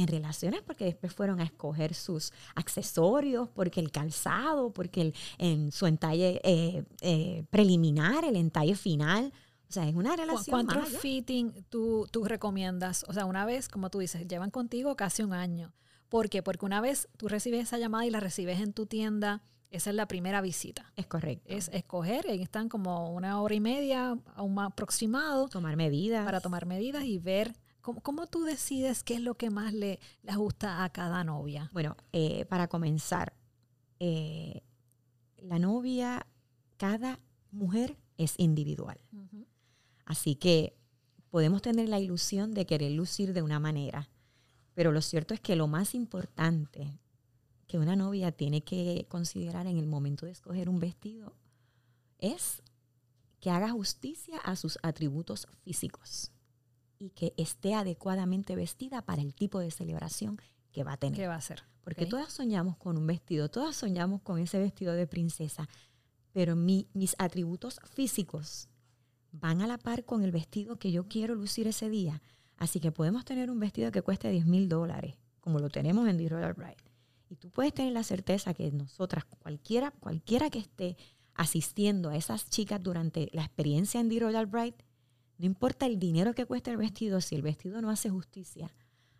en 0.00 0.08
relaciones 0.08 0.62
porque 0.62 0.84
después 0.84 1.12
fueron 1.12 1.40
a 1.40 1.44
escoger 1.44 1.94
sus 1.94 2.32
accesorios, 2.54 3.48
porque 3.48 3.80
el 3.80 3.90
calzado, 3.90 4.72
porque 4.72 5.00
el, 5.02 5.14
en 5.38 5.72
su 5.72 5.86
entalle 5.86 6.40
eh, 6.44 6.84
eh, 7.00 7.44
preliminar, 7.50 8.24
el 8.24 8.36
entalle 8.36 8.74
final. 8.74 9.32
O 9.68 9.72
sea, 9.72 9.86
es 9.86 9.94
una 9.94 10.16
relación. 10.16 10.66
¿Cuántos 10.66 10.88
fitting 10.98 11.64
tú, 11.68 12.06
tú 12.10 12.24
recomiendas? 12.24 13.04
O 13.08 13.12
sea, 13.12 13.26
una 13.26 13.44
vez, 13.44 13.68
como 13.68 13.90
tú 13.90 13.98
dices, 13.98 14.26
llevan 14.26 14.50
contigo 14.50 14.96
casi 14.96 15.22
un 15.22 15.34
año. 15.34 15.74
¿Por 16.08 16.30
qué? 16.30 16.42
Porque 16.42 16.64
una 16.64 16.80
vez 16.80 17.08
tú 17.18 17.28
recibes 17.28 17.64
esa 17.64 17.78
llamada 17.78 18.06
y 18.06 18.10
la 18.10 18.20
recibes 18.20 18.60
en 18.60 18.72
tu 18.72 18.86
tienda, 18.86 19.42
esa 19.70 19.90
es 19.90 19.96
la 19.96 20.08
primera 20.08 20.40
visita. 20.40 20.90
Es 20.96 21.06
correcto. 21.06 21.44
Es 21.46 21.68
escoger, 21.68 22.26
ahí 22.28 22.40
están 22.40 22.70
como 22.70 23.10
una 23.12 23.40
hora 23.42 23.54
y 23.54 23.60
media, 23.60 24.16
un 24.38 24.58
aproximado. 24.58 25.48
Tomar 25.48 25.76
medidas. 25.76 26.24
Para 26.24 26.40
tomar 26.40 26.64
medidas 26.64 27.04
y 27.04 27.18
ver 27.18 27.54
¿Cómo, 27.94 28.26
tú 28.26 28.44
decides 28.44 29.02
qué 29.02 29.14
es 29.14 29.20
lo 29.20 29.34
que 29.36 29.50
más 29.50 29.72
le, 29.72 29.98
le 30.22 30.36
gusta 30.36 30.84
a 30.84 30.90
cada 30.90 31.24
novia? 31.24 31.70
Bueno, 31.72 31.96
eh, 32.12 32.44
para 32.46 32.68
comenzar, 32.68 33.32
eh, 33.98 34.62
la 35.38 35.58
novia, 35.58 36.26
cada 36.76 37.20
mujer 37.50 37.96
es 38.16 38.34
individual. 38.38 39.00
Así 40.04 40.34
que 40.34 40.76
podemos 41.30 41.62
tener 41.62 41.88
la 41.88 41.98
ilusión 41.98 42.52
de 42.52 42.66
querer 42.66 42.92
lucir 42.92 43.32
de 43.32 43.42
una 43.42 43.60
manera, 43.60 44.10
pero 44.74 44.92
lo 44.92 45.00
cierto 45.02 45.34
es 45.34 45.40
que 45.40 45.56
lo 45.56 45.66
más 45.66 45.94
importante 45.94 46.98
que 47.66 47.78
una 47.78 47.96
novia 47.96 48.32
tiene 48.32 48.62
que 48.62 49.06
considerar 49.08 49.66
en 49.66 49.78
el 49.78 49.86
momento 49.86 50.26
de 50.26 50.32
escoger 50.32 50.68
un 50.68 50.80
vestido 50.80 51.34
es 52.18 52.62
que 53.40 53.50
haga 53.50 53.70
justicia 53.70 54.38
a 54.38 54.56
sus 54.56 54.78
atributos 54.82 55.46
físicos 55.62 56.32
y 56.98 57.10
que 57.10 57.34
esté 57.36 57.74
adecuadamente 57.74 58.56
vestida 58.56 59.02
para 59.02 59.22
el 59.22 59.34
tipo 59.34 59.60
de 59.60 59.70
celebración 59.70 60.38
que 60.72 60.84
va 60.84 60.94
a 60.94 60.96
tener. 60.96 61.16
¿Qué 61.16 61.26
va 61.26 61.34
a 61.34 61.38
hacer? 61.38 61.62
Porque 61.82 62.06
todas 62.06 62.32
soñamos 62.32 62.76
con 62.76 62.98
un 62.98 63.06
vestido, 63.06 63.48
todas 63.48 63.74
soñamos 63.74 64.20
con 64.20 64.38
ese 64.38 64.58
vestido 64.58 64.92
de 64.92 65.06
princesa, 65.06 65.68
pero 66.32 66.54
mis 66.54 67.16
atributos 67.18 67.80
físicos 67.84 68.68
van 69.32 69.62
a 69.62 69.66
la 69.66 69.78
par 69.78 70.04
con 70.04 70.22
el 70.22 70.30
vestido 70.30 70.78
que 70.78 70.92
yo 70.92 71.08
quiero 71.08 71.34
lucir 71.34 71.66
ese 71.66 71.88
día. 71.88 72.20
Así 72.56 72.80
que 72.80 72.92
podemos 72.92 73.24
tener 73.24 73.50
un 73.50 73.60
vestido 73.60 73.90
que 73.90 74.02
cueste 74.02 74.30
10 74.30 74.46
mil 74.46 74.68
dólares, 74.68 75.16
como 75.40 75.60
lo 75.60 75.70
tenemos 75.70 76.08
en 76.08 76.18
The 76.18 76.28
Royal 76.28 76.54
Bride. 76.54 76.76
Y 77.30 77.36
tú 77.36 77.50
puedes 77.50 77.72
tener 77.72 77.92
la 77.92 78.02
certeza 78.02 78.54
que 78.54 78.70
nosotras, 78.72 79.24
cualquiera, 79.24 79.90
cualquiera 79.92 80.50
que 80.50 80.58
esté 80.58 80.96
asistiendo 81.34 82.10
a 82.10 82.16
esas 82.16 82.50
chicas 82.50 82.82
durante 82.82 83.28
la 83.32 83.44
experiencia 83.44 84.00
en 84.00 84.08
The 84.08 84.20
Royal 84.20 84.46
Bride, 84.46 84.76
no 85.38 85.46
importa 85.46 85.86
el 85.86 85.98
dinero 85.98 86.34
que 86.34 86.46
cueste 86.46 86.70
el 86.70 86.76
vestido, 86.76 87.20
si 87.20 87.34
el 87.36 87.42
vestido 87.42 87.80
no 87.80 87.90
hace 87.90 88.10
justicia 88.10 88.74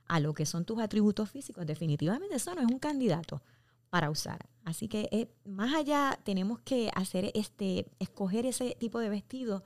a 0.07 0.21
lo 0.21 0.35
que 0.35 0.47
son 0.47 0.65
tus 0.65 0.81
atributos 0.81 1.31
físicos, 1.31 1.67
definitivamente 1.67 2.37
eso 2.37 2.55
no 2.55 2.61
es 2.61 2.67
un 2.67 2.79
candidato 2.79 3.43
para 3.91 4.11
usar. 4.11 4.49
Así 4.65 4.89
que 4.89 5.09
eh, 5.13 5.31
más 5.45 5.75
allá 5.75 6.19
tenemos 6.25 6.61
que 6.61 6.91
hacer 6.95 7.31
este, 7.35 7.87
escoger 7.99 8.47
ese 8.47 8.77
tipo 8.79 8.99
de 8.99 9.09
vestido 9.09 9.65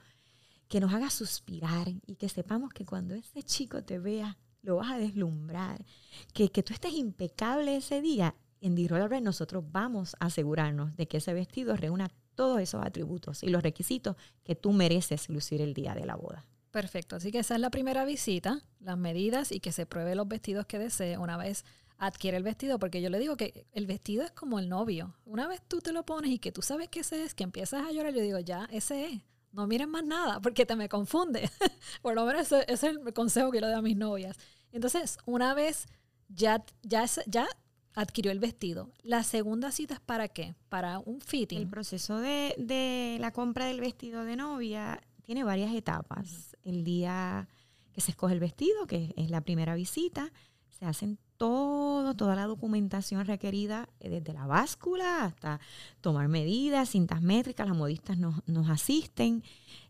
que 0.68 0.80
nos 0.80 0.92
haga 0.92 1.10
suspirar 1.10 1.88
y 2.06 2.16
que 2.16 2.28
sepamos 2.28 2.72
que 2.72 2.84
cuando 2.84 3.14
ese 3.14 3.42
chico 3.42 3.82
te 3.82 3.98
vea, 3.98 4.38
lo 4.62 4.76
vas 4.76 4.92
a 4.92 4.98
deslumbrar, 4.98 5.84
que, 6.32 6.50
que 6.50 6.62
tú 6.62 6.72
estés 6.72 6.92
impecable 6.94 7.76
ese 7.76 8.00
día. 8.00 8.34
En 8.60 8.76
The 8.76 8.88
Royal 8.88 9.24
nosotros 9.24 9.64
vamos 9.70 10.16
a 10.20 10.26
asegurarnos 10.26 10.96
de 10.96 11.08
que 11.08 11.16
ese 11.16 11.34
vestido 11.34 11.76
reúna 11.76 12.10
todos 12.42 12.60
esos 12.60 12.84
atributos 12.84 13.44
y 13.44 13.50
los 13.50 13.62
requisitos 13.62 14.16
que 14.42 14.56
tú 14.56 14.72
mereces 14.72 15.28
lucir 15.28 15.60
el 15.60 15.74
día 15.74 15.94
de 15.94 16.04
la 16.04 16.16
boda. 16.16 16.44
Perfecto, 16.72 17.14
así 17.14 17.30
que 17.30 17.38
esa 17.38 17.54
es 17.54 17.60
la 17.60 17.70
primera 17.70 18.04
visita, 18.04 18.62
las 18.80 18.98
medidas 18.98 19.52
y 19.52 19.60
que 19.60 19.70
se 19.70 19.86
pruebe 19.86 20.16
los 20.16 20.26
vestidos 20.26 20.66
que 20.66 20.80
desee 20.80 21.18
una 21.18 21.36
vez 21.36 21.64
adquiere 21.98 22.36
el 22.36 22.42
vestido, 22.42 22.80
porque 22.80 23.00
yo 23.00 23.10
le 23.10 23.20
digo 23.20 23.36
que 23.36 23.64
el 23.70 23.86
vestido 23.86 24.24
es 24.24 24.32
como 24.32 24.58
el 24.58 24.68
novio. 24.68 25.14
Una 25.24 25.46
vez 25.46 25.62
tú 25.68 25.78
te 25.80 25.92
lo 25.92 26.04
pones 26.04 26.32
y 26.32 26.40
que 26.40 26.50
tú 26.50 26.62
sabes 26.62 26.88
que 26.88 26.98
es, 26.98 27.34
que 27.34 27.44
empiezas 27.44 27.86
a 27.86 27.92
llorar, 27.92 28.12
yo 28.12 28.20
digo, 28.22 28.40
ya, 28.40 28.68
ese 28.72 29.06
es. 29.06 29.20
no 29.52 29.68
miren 29.68 29.88
más 29.88 30.04
nada 30.04 30.40
porque 30.40 30.66
te 30.66 30.74
me 30.74 30.88
confunde. 30.88 31.48
Por 32.02 32.16
lo 32.16 32.26
menos 32.26 32.50
ese, 32.50 32.64
es 32.66 32.82
el 32.82 33.12
consejo 33.14 33.52
que 33.52 33.60
le 33.60 33.68
doy 33.68 33.76
a 33.76 33.82
mis 33.82 33.96
novias. 33.96 34.36
Entonces, 34.72 35.16
una 35.26 35.54
vez 35.54 35.86
ya, 36.28 36.64
ya, 36.82 37.06
ya 37.26 37.46
adquirió 37.94 38.32
el 38.32 38.38
vestido, 38.38 38.90
la 39.02 39.22
segunda 39.22 39.70
cita 39.70 39.94
es 39.94 40.00
para 40.00 40.28
qué? 40.28 40.54
Para 40.68 40.98
un 40.98 41.16
El 41.16 41.22
fitting. 41.22 41.68
proceso 41.70 42.18
de, 42.18 42.54
de 42.58 43.18
la 43.20 43.32
compra 43.32 43.66
del 43.66 43.80
vestido 43.80 44.24
de 44.24 44.36
novia 44.36 45.00
tiene 45.22 45.44
varias 45.44 45.74
etapas. 45.74 46.56
El 46.64 46.84
día 46.84 47.48
que 47.92 48.00
se 48.00 48.12
escoge 48.12 48.34
el 48.34 48.40
vestido, 48.40 48.86
que 48.86 49.12
es 49.16 49.30
la 49.30 49.42
primera 49.42 49.74
visita, 49.74 50.32
se 50.70 50.86
hacen 50.86 51.18
todo, 51.36 52.14
toda 52.14 52.34
la 52.34 52.46
documentación 52.46 53.26
requerida, 53.26 53.88
eh, 54.00 54.08
desde 54.08 54.32
la 54.32 54.46
báscula 54.46 55.24
hasta 55.24 55.60
tomar 56.00 56.28
medidas, 56.28 56.90
cintas 56.90 57.20
métricas, 57.20 57.68
las 57.68 57.76
modistas 57.76 58.16
nos, 58.16 58.36
nos 58.46 58.70
asisten. 58.70 59.42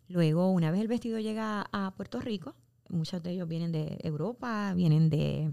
Luego, 0.08 0.50
una 0.50 0.70
vez 0.70 0.80
el 0.80 0.88
vestido 0.88 1.18
llega 1.18 1.68
a 1.72 1.92
Puerto 1.94 2.20
Rico, 2.20 2.54
muchos 2.88 3.22
de 3.22 3.30
ellos 3.32 3.48
vienen 3.48 3.70
de 3.72 3.98
Europa, 4.02 4.72
vienen 4.74 5.08
de, 5.08 5.52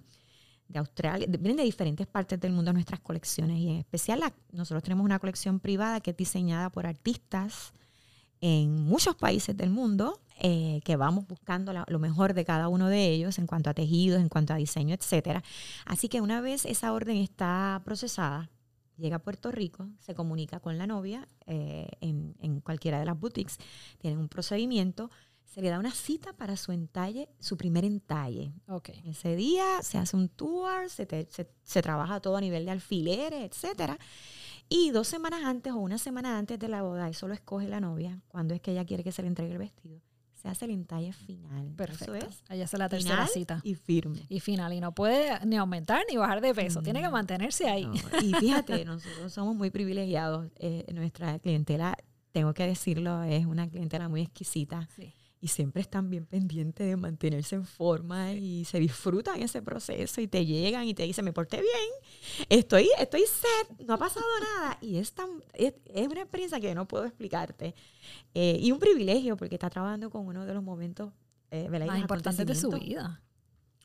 de 0.69 0.79
Australia, 0.79 1.27
de- 1.27 1.37
vienen 1.37 1.57
de 1.57 1.63
diferentes 1.63 2.07
partes 2.07 2.39
del 2.39 2.53
mundo 2.53 2.71
nuestras 2.71 3.01
colecciones 3.01 3.57
y 3.57 3.69
en 3.69 3.75
especial 3.77 4.19
la- 4.21 4.33
nosotros 4.53 4.81
tenemos 4.83 5.03
una 5.03 5.19
colección 5.19 5.59
privada 5.59 5.99
que 5.99 6.11
es 6.11 6.17
diseñada 6.17 6.69
por 6.69 6.85
artistas 6.87 7.73
en 8.41 8.83
muchos 8.83 9.15
países 9.15 9.57
del 9.57 9.69
mundo 9.71 10.21
eh, 10.41 10.79
que 10.85 10.95
vamos 10.95 11.27
buscando 11.27 11.73
la- 11.73 11.83
lo 11.89 11.99
mejor 11.99 12.33
de 12.33 12.45
cada 12.45 12.69
uno 12.69 12.87
de 12.87 13.09
ellos 13.09 13.37
en 13.39 13.45
cuanto 13.47 13.69
a 13.69 13.73
tejidos, 13.73 14.21
en 14.21 14.29
cuanto 14.29 14.53
a 14.53 14.55
diseño, 14.55 14.95
etcétera. 14.95 15.43
Así 15.85 16.07
que 16.07 16.21
una 16.21 16.39
vez 16.39 16.63
esa 16.65 16.93
orden 16.93 17.17
está 17.17 17.81
procesada, 17.83 18.49
llega 18.95 19.17
a 19.17 19.19
Puerto 19.19 19.51
Rico, 19.51 19.89
se 19.99 20.15
comunica 20.15 20.61
con 20.61 20.77
la 20.77 20.87
novia 20.87 21.27
eh, 21.45 21.89
en, 21.99 22.35
en 22.39 22.61
cualquiera 22.61 22.99
de 22.99 23.05
las 23.05 23.19
boutiques, 23.19 23.57
tienen 23.97 24.17
un 24.19 24.29
procedimiento, 24.29 25.09
se 25.49 25.61
le 25.61 25.69
da 25.69 25.79
una 25.79 25.91
cita 25.91 26.31
para 26.33 26.55
su 26.55 26.71
entalle, 26.71 27.27
su 27.39 27.57
primer 27.57 27.83
entalle. 27.83 28.53
Ok. 28.67 28.89
Ese 29.05 29.35
día 29.35 29.65
se 29.81 29.97
hace 29.97 30.15
un 30.15 30.29
tour, 30.29 30.89
se, 30.89 31.05
te- 31.05 31.27
se- 31.31 31.49
se 31.63 31.81
trabaja 31.81 32.19
todo 32.19 32.37
a 32.37 32.41
nivel 32.41 32.65
de 32.65 32.71
alfileres, 32.71 33.41
etcétera. 33.43 33.97
Y 34.69 34.91
dos 34.91 35.07
semanas 35.07 35.41
antes 35.43 35.73
o 35.73 35.77
una 35.77 35.97
semana 35.97 36.37
antes 36.37 36.59
de 36.59 36.67
la 36.67 36.83
boda, 36.83 37.09
eso 37.09 37.27
lo 37.27 37.33
escoge 37.33 37.67
la 37.67 37.79
novia, 37.79 38.21
cuando 38.27 38.53
es 38.53 38.61
que 38.61 38.71
ella 38.71 38.85
quiere 38.85 39.03
que 39.03 39.11
se 39.11 39.23
le 39.23 39.27
entregue 39.27 39.53
el 39.53 39.57
vestido, 39.57 39.99
se 40.35 40.47
hace 40.47 40.65
el 40.65 40.71
entalle 40.71 41.11
final. 41.11 41.73
Perfecto. 41.75 42.13
Eso 42.13 42.27
es 42.27 42.43
Allá 42.47 42.63
es 42.65 42.73
la 42.73 42.87
tercera 42.87 43.15
final 43.15 43.29
cita. 43.29 43.61
y 43.63 43.73
firme. 43.73 44.25
Y 44.29 44.39
final. 44.39 44.71
Y 44.73 44.79
no 44.79 44.93
puede 44.93 45.43
ni 45.47 45.57
aumentar 45.57 46.03
ni 46.09 46.17
bajar 46.17 46.39
de 46.41 46.53
peso. 46.53 46.81
Tiene 46.83 47.01
que 47.01 47.09
mantenerse 47.09 47.67
ahí. 47.67 47.85
No, 47.87 47.93
Y 48.21 48.33
fíjate, 48.35 48.85
nosotros 48.85 49.33
somos 49.33 49.55
muy 49.55 49.71
privilegiados. 49.71 50.51
eh, 50.57 50.85
nuestra 50.93 51.39
clientela, 51.39 51.97
tengo 52.31 52.53
que 52.53 52.67
decirlo, 52.67 53.23
es 53.23 53.45
una 53.47 53.67
clientela 53.67 54.07
muy 54.07 54.21
exquisita. 54.21 54.87
Sí. 54.95 55.11
Y 55.41 55.47
siempre 55.47 55.81
están 55.81 56.09
bien 56.09 56.25
pendientes 56.25 56.85
de 56.85 56.97
mantenerse 56.97 57.55
en 57.55 57.65
forma 57.65 58.33
y 58.33 58.65
se 58.65 58.79
disfrutan 58.79 59.41
ese 59.41 59.61
proceso 59.61 60.19
y 60.19 60.27
te 60.27 60.45
llegan 60.45 60.85
y 60.85 60.93
te 60.93 61.03
dicen, 61.03 61.23
me 61.23 61.31
porté 61.31 61.57
bien, 61.57 62.47
estoy, 62.49 62.89
estoy 62.99 63.21
set, 63.21 63.79
no 63.85 63.93
ha 63.93 63.97
pasado 63.97 64.25
nada. 64.57 64.77
Y 64.81 64.97
es, 64.97 65.13
tan, 65.13 65.29
es, 65.53 65.73
es 65.85 66.07
una 66.07 66.21
experiencia 66.21 66.59
que 66.59 66.75
no 66.75 66.87
puedo 66.87 67.05
explicarte. 67.05 67.73
Eh, 68.33 68.57
y 68.59 68.71
un 68.71 68.79
privilegio 68.79 69.37
porque 69.37 69.55
está 69.55 69.69
trabajando 69.69 70.09
con 70.09 70.27
uno 70.27 70.45
de 70.45 70.53
los 70.53 70.63
momentos 70.63 71.13
eh, 71.51 71.69
Más 71.69 71.87
los 71.87 71.97
importante 71.99 72.45
de 72.45 72.55
su 72.55 72.69
vida. 72.69 73.21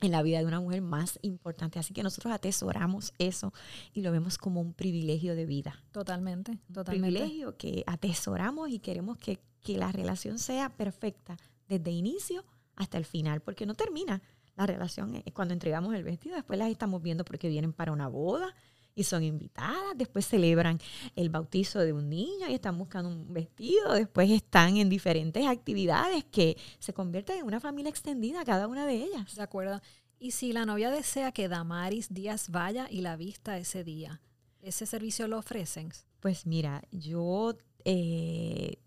En 0.04 0.12
la 0.12 0.23
vida 0.23 0.38
de 0.38 0.46
una 0.46 0.61
mujer 0.61 0.82
más 0.82 1.18
importante. 1.23 1.78
Así 1.78 1.92
que 1.94 2.02
nosotros 2.02 2.32
atesoramos 2.32 3.12
eso 3.18 3.52
y 3.92 4.02
lo 4.02 4.12
vemos 4.12 4.38
como 4.38 4.61
un 4.61 4.73
privilegio 4.73 5.34
de 5.34 5.46
vida 5.46 5.82
Totalmente. 5.92 6.52
un 6.52 6.75
Totalmente. 6.75 7.18
privilegio 7.18 7.56
que 7.56 7.84
atesoramos 7.87 8.68
y 8.70 8.78
queremos 8.78 9.18
que, 9.18 9.40
que 9.61 9.78
la 9.78 9.92
relación 9.92 10.38
sea 10.38 10.70
perfecta 10.70 11.37
desde 11.68 11.90
inicio 11.90 12.44
hasta 12.76 12.99
el 12.99 13.04
final, 13.04 13.40
porque 13.40 13.66
no 13.66 13.75
termina 13.75 14.23
la 14.56 14.66
relación 14.66 15.16
eh, 15.16 15.25
cuando 15.32 15.54
entregamos 15.54 15.94
el 15.94 16.04
vestido, 16.04 16.37
después 16.37 16.58
las 16.58 16.70
estamos 16.70 17.02
viendo 17.02 17.25
porque 17.25 17.49
vienen 17.49 17.73
para 17.73 17.92
una 17.92 18.08
boda 18.08 18.54
y 18.94 19.04
son 19.04 19.25
invitadas, 19.25 19.96
después 19.96 20.24
celebran 20.24 20.78
el 21.16 21.28
bautizo 21.28 21.81
de 21.81 21.92
un 21.92 22.09
niño 22.09 22.48
y 22.48 22.55
están 22.55 22.78
buscando 22.78 23.11
un 23.11 23.33
vestido, 23.33 23.92
después 23.92 24.31
están 24.31 24.76
en 24.76 24.88
diferentes 24.88 25.44
actividades 25.46 26.24
que 26.24 26.57
se 26.78 26.92
convierten 26.92 27.38
en 27.38 27.46
una 27.46 27.59
familia 27.59 27.90
extendida 27.90 28.44
cada 28.44 28.68
una 28.68 28.87
de 28.87 28.94
ellas. 28.94 29.35
De 29.35 29.42
acuerdo. 29.42 29.81
Y 30.18 30.31
si 30.31 30.53
la 30.53 30.64
novia 30.64 30.90
desea 30.90 31.33
que 31.33 31.48
Damaris 31.48 32.12
Díaz 32.12 32.50
vaya 32.50 32.87
y 32.90 33.00
la 33.00 33.16
vista 33.16 33.59
ese 33.59 33.85
día, 33.85 34.20
¿ese 34.61 34.87
servicio 34.87 35.29
lo 35.29 35.38
ofrecen? 35.38 35.90
Pues 36.20 36.46
mira, 36.46 36.83
yo, 36.90 37.57
eh, 37.85 38.79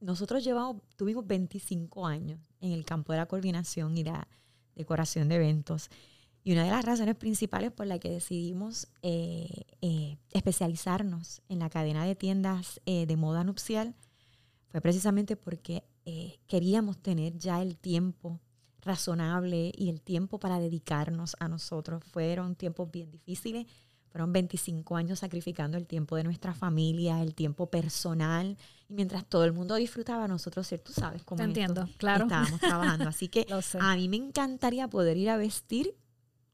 nosotros 0.00 0.44
llevamos, 0.44 0.82
tuvimos 0.96 1.26
25 1.26 2.06
años 2.06 2.40
en 2.60 2.72
el 2.72 2.84
campo 2.84 3.12
de 3.12 3.18
la 3.18 3.26
coordinación 3.26 3.96
y 3.96 4.04
la 4.04 4.28
decoración 4.74 5.28
de 5.28 5.36
eventos. 5.36 5.90
Y 6.44 6.52
una 6.52 6.64
de 6.64 6.70
las 6.70 6.84
razones 6.84 7.16
principales 7.16 7.72
por 7.72 7.86
la 7.86 7.98
que 7.98 8.08
decidimos 8.08 8.88
eh, 9.02 9.64
eh, 9.82 10.16
especializarnos 10.30 11.42
en 11.48 11.58
la 11.58 11.68
cadena 11.68 12.06
de 12.06 12.14
tiendas 12.14 12.80
eh, 12.86 13.04
de 13.06 13.16
moda 13.16 13.44
nupcial 13.44 13.94
fue 14.68 14.80
precisamente 14.80 15.36
porque 15.36 15.84
queríamos 16.46 16.96
tener 17.02 17.36
ya 17.36 17.60
el 17.60 17.76
tiempo 17.76 18.40
razonable 18.80 19.72
y 19.76 19.88
el 19.90 20.00
tiempo 20.00 20.38
para 20.38 20.58
dedicarnos 20.60 21.36
a 21.40 21.48
nosotros. 21.48 22.02
Fueron 22.04 22.54
tiempos 22.54 22.90
bien 22.90 23.10
difíciles, 23.10 23.66
fueron 24.10 24.32
25 24.32 24.96
años 24.96 25.18
sacrificando 25.18 25.76
el 25.76 25.86
tiempo 25.86 26.16
de 26.16 26.24
nuestra 26.24 26.54
familia, 26.54 27.22
el 27.22 27.34
tiempo 27.34 27.70
personal, 27.70 28.56
y 28.88 28.94
mientras 28.94 29.26
todo 29.26 29.44
el 29.44 29.52
mundo 29.52 29.74
disfrutaba, 29.74 30.26
nosotros, 30.26 30.68
tú 30.82 30.92
sabes 30.92 31.22
cómo 31.24 31.38
Te 31.38 31.44
entiendo, 31.44 31.86
claro. 31.98 32.24
estábamos 32.24 32.60
trabajando. 32.60 33.08
Así 33.08 33.28
que 33.28 33.46
a 33.80 33.96
mí 33.96 34.08
me 34.08 34.16
encantaría 34.16 34.88
poder 34.88 35.16
ir 35.18 35.30
a 35.30 35.36
vestir 35.36 35.94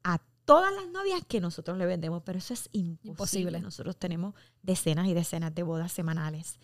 a 0.03 0.21
todas 0.45 0.75
las 0.75 0.89
novias 0.89 1.23
que 1.27 1.41
nosotros 1.41 1.79
le 1.79 1.87
vendemos, 1.87 2.23
pero 2.25 2.39
eso 2.39 2.55
es 2.55 2.69
imposible. 2.73 3.11
Imposible. 3.11 3.61
Nosotros 3.61 3.97
tenemos 3.97 4.35
decenas 4.63 5.07
y 5.07 5.15
decenas 5.15 5.55
de 5.55 5.63
bodas 5.63 5.93
semanales. 5.93 6.59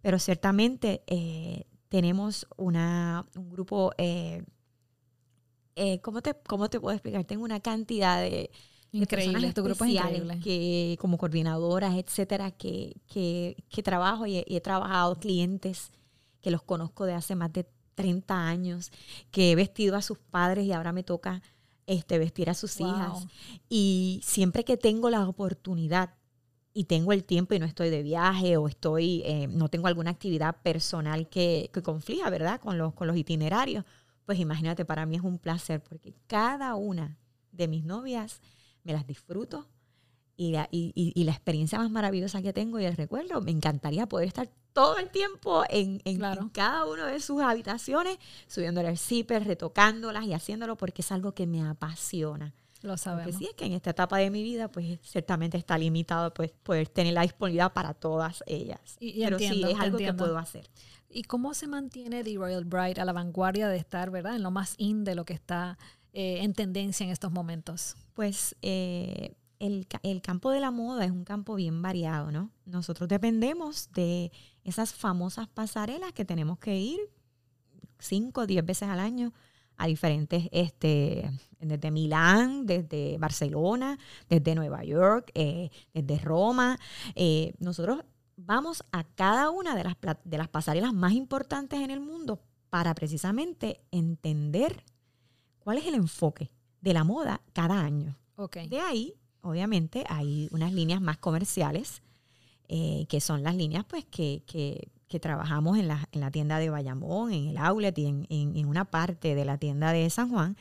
Pero 0.00 0.18
ciertamente 0.18 1.02
eh, 1.06 1.66
tenemos 1.88 2.46
una, 2.56 3.26
un 3.34 3.50
grupo, 3.50 3.92
eh, 3.98 4.44
eh, 5.78 6.00
¿cómo, 6.00 6.20
te, 6.22 6.34
¿cómo 6.46 6.68
te 6.68 6.80
puedo 6.80 6.94
explicar? 6.94 7.24
Tengo 7.24 7.44
una 7.44 7.60
cantidad 7.60 8.20
de, 8.20 8.50
Increíble. 8.92 9.52
Tu 9.52 9.62
grupo 9.62 9.84
es 9.84 9.90
increíble. 9.92 10.40
Que, 10.40 10.96
como 11.00 11.18
coordinadoras, 11.18 11.94
etcétera, 11.96 12.50
que, 12.52 12.96
que, 13.06 13.56
que 13.68 13.82
trabajo 13.82 14.26
y 14.26 14.38
he, 14.38 14.44
y 14.46 14.56
he 14.56 14.60
trabajado 14.60 15.16
clientes 15.20 15.90
que 16.40 16.50
los 16.50 16.62
conozco 16.62 17.04
de 17.04 17.14
hace 17.14 17.34
más 17.34 17.52
de 17.52 17.66
30 17.94 18.46
años, 18.48 18.90
que 19.30 19.50
he 19.50 19.54
vestido 19.56 19.96
a 19.96 20.02
sus 20.02 20.18
padres 20.18 20.64
y 20.64 20.72
ahora 20.72 20.92
me 20.92 21.02
toca 21.02 21.42
este, 21.86 22.18
vestir 22.18 22.48
a 22.48 22.54
sus 22.54 22.78
Wow. 22.78 22.88
hijas. 22.88 23.26
Y 23.68 24.20
siempre 24.24 24.64
que 24.64 24.76
tengo 24.76 25.10
la 25.10 25.28
oportunidad 25.28 26.14
y 26.72 26.84
tengo 26.84 27.12
el 27.12 27.24
tiempo 27.24 27.54
y 27.54 27.58
no 27.58 27.66
estoy 27.66 27.90
de 27.90 28.02
viaje 28.02 28.56
o 28.56 28.68
estoy, 28.68 29.22
eh, 29.24 29.48
no 29.48 29.68
tengo 29.68 29.88
alguna 29.88 30.12
actividad 30.12 30.62
personal 30.62 31.28
que, 31.28 31.70
que 31.72 31.82
conflija, 31.82 32.30
¿verdad? 32.30 32.60
Con 32.60 32.78
los, 32.78 32.94
con 32.94 33.08
los 33.08 33.16
itinerarios, 33.16 33.84
pues 34.28 34.38
imagínate, 34.40 34.84
para 34.84 35.06
mí 35.06 35.16
es 35.16 35.22
un 35.22 35.38
placer 35.38 35.82
porque 35.82 36.12
cada 36.26 36.74
una 36.74 37.16
de 37.50 37.66
mis 37.66 37.82
novias 37.82 38.42
me 38.84 38.92
las 38.92 39.06
disfruto 39.06 39.66
y 40.36 40.52
la, 40.52 40.68
y, 40.70 41.24
la 41.24 41.32
experiencia 41.32 41.78
más 41.78 41.90
maravillosa 41.90 42.42
que 42.42 42.52
tengo 42.52 42.78
y 42.78 42.84
el 42.84 42.94
recuerdo, 42.94 43.40
me 43.40 43.50
encantaría 43.52 44.06
poder 44.06 44.28
estar 44.28 44.50
todo 44.74 44.98
el 44.98 45.08
tiempo 45.08 45.64
en, 45.70 46.02
en- 46.04 46.18
Claro. 46.18 46.42
en 46.42 46.48
cada 46.50 46.84
una 46.84 47.06
de 47.06 47.20
sus 47.20 47.40
habitaciones, 47.40 48.18
subiéndole 48.48 48.90
el 48.90 48.98
zipper, 48.98 49.44
retocándolas 49.46 50.24
y 50.26 50.34
haciéndolo 50.34 50.76
porque 50.76 51.00
es 51.00 51.10
algo 51.10 51.32
que 51.32 51.46
me 51.46 51.62
apasiona. 51.66 52.52
Lo 52.82 52.90
Porque 52.90 52.98
sabemos. 52.98 53.34
sí 53.36 53.46
es 53.46 53.54
que 53.54 53.64
en 53.64 53.72
esta 53.72 53.90
etapa 53.90 54.18
de 54.18 54.30
mi 54.30 54.42
vida, 54.42 54.70
pues 54.70 55.00
ciertamente 55.02 55.56
está 55.56 55.78
limitado 55.78 56.34
pues, 56.34 56.52
poder 56.62 56.86
tener 56.90 57.14
la 57.14 57.22
disponibilidad 57.22 57.72
para 57.72 57.94
todas 57.94 58.44
ellas. 58.46 58.78
Y- 59.00 59.20
y 59.20 59.24
Pero 59.24 59.36
entiendo, 59.38 59.66
sí, 59.68 59.72
es 59.72 59.80
algo 59.80 59.96
entiendo. 59.96 60.22
que 60.22 60.28
puedo 60.28 60.38
hacer. 60.38 60.68
¿Y 61.18 61.24
cómo 61.24 61.52
se 61.52 61.66
mantiene 61.66 62.22
The 62.22 62.36
Royal 62.36 62.64
Bride 62.64 63.00
a 63.00 63.04
la 63.04 63.12
vanguardia 63.12 63.66
de 63.66 63.76
estar, 63.76 64.08
verdad, 64.08 64.36
en 64.36 64.44
lo 64.44 64.52
más 64.52 64.76
in 64.78 65.02
de 65.02 65.16
lo 65.16 65.24
que 65.24 65.32
está 65.32 65.76
eh, 66.12 66.44
en 66.44 66.52
tendencia 66.52 67.02
en 67.02 67.10
estos 67.10 67.32
momentos? 67.32 67.96
Pues 68.14 68.54
eh, 68.62 69.34
el, 69.58 69.88
el 70.04 70.22
campo 70.22 70.52
de 70.52 70.60
la 70.60 70.70
moda 70.70 71.04
es 71.04 71.10
un 71.10 71.24
campo 71.24 71.56
bien 71.56 71.82
variado, 71.82 72.30
¿no? 72.30 72.52
Nosotros 72.66 73.08
dependemos 73.08 73.90
de 73.94 74.30
esas 74.62 74.94
famosas 74.94 75.48
pasarelas 75.48 76.12
que 76.12 76.24
tenemos 76.24 76.60
que 76.60 76.78
ir 76.78 77.00
cinco 77.98 78.42
o 78.42 78.46
diez 78.46 78.64
veces 78.64 78.88
al 78.88 79.00
año 79.00 79.32
a 79.76 79.88
diferentes, 79.88 80.48
este, 80.52 81.28
desde 81.58 81.90
Milán, 81.90 82.64
desde 82.64 83.18
Barcelona, 83.18 83.98
desde 84.28 84.54
Nueva 84.54 84.84
York, 84.84 85.32
eh, 85.34 85.70
desde 85.92 86.20
Roma. 86.20 86.78
Eh, 87.16 87.54
nosotros 87.58 88.04
vamos 88.38 88.84
a 88.92 89.04
cada 89.04 89.50
una 89.50 89.74
de 89.76 89.84
las, 89.84 89.96
de 90.24 90.38
las 90.38 90.48
pasarelas 90.48 90.94
más 90.94 91.12
importantes 91.12 91.80
en 91.80 91.90
el 91.90 92.00
mundo 92.00 92.40
para 92.70 92.94
precisamente 92.94 93.80
entender 93.90 94.84
cuál 95.58 95.78
es 95.78 95.86
el 95.86 95.94
enfoque 95.94 96.50
de 96.80 96.94
la 96.94 97.04
moda 97.04 97.40
cada 97.52 97.80
año. 97.80 98.16
Ok. 98.36 98.56
De 98.68 98.80
ahí, 98.80 99.14
obviamente, 99.42 100.04
hay 100.08 100.48
unas 100.52 100.72
líneas 100.72 101.00
más 101.00 101.18
comerciales, 101.18 102.02
eh, 102.68 103.06
que 103.08 103.20
son 103.20 103.42
las 103.42 103.56
líneas 103.56 103.84
pues 103.88 104.04
que, 104.04 104.42
que- 104.46 104.88
que 105.08 105.18
trabajamos 105.20 105.78
en 105.78 105.88
la, 105.88 106.06
en 106.12 106.20
la 106.20 106.30
tienda 106.30 106.58
de 106.58 106.68
Bayamón, 106.68 107.32
en 107.32 107.46
el 107.48 107.56
outlet 107.56 107.96
y 107.98 108.04
en, 108.04 108.26
en, 108.28 108.66
una 108.66 108.84
parte 108.84 109.34
de 109.34 109.46
la 109.46 109.56
tienda 109.56 109.90
de 109.90 110.10
San 110.10 110.28
Juan, 110.28 110.54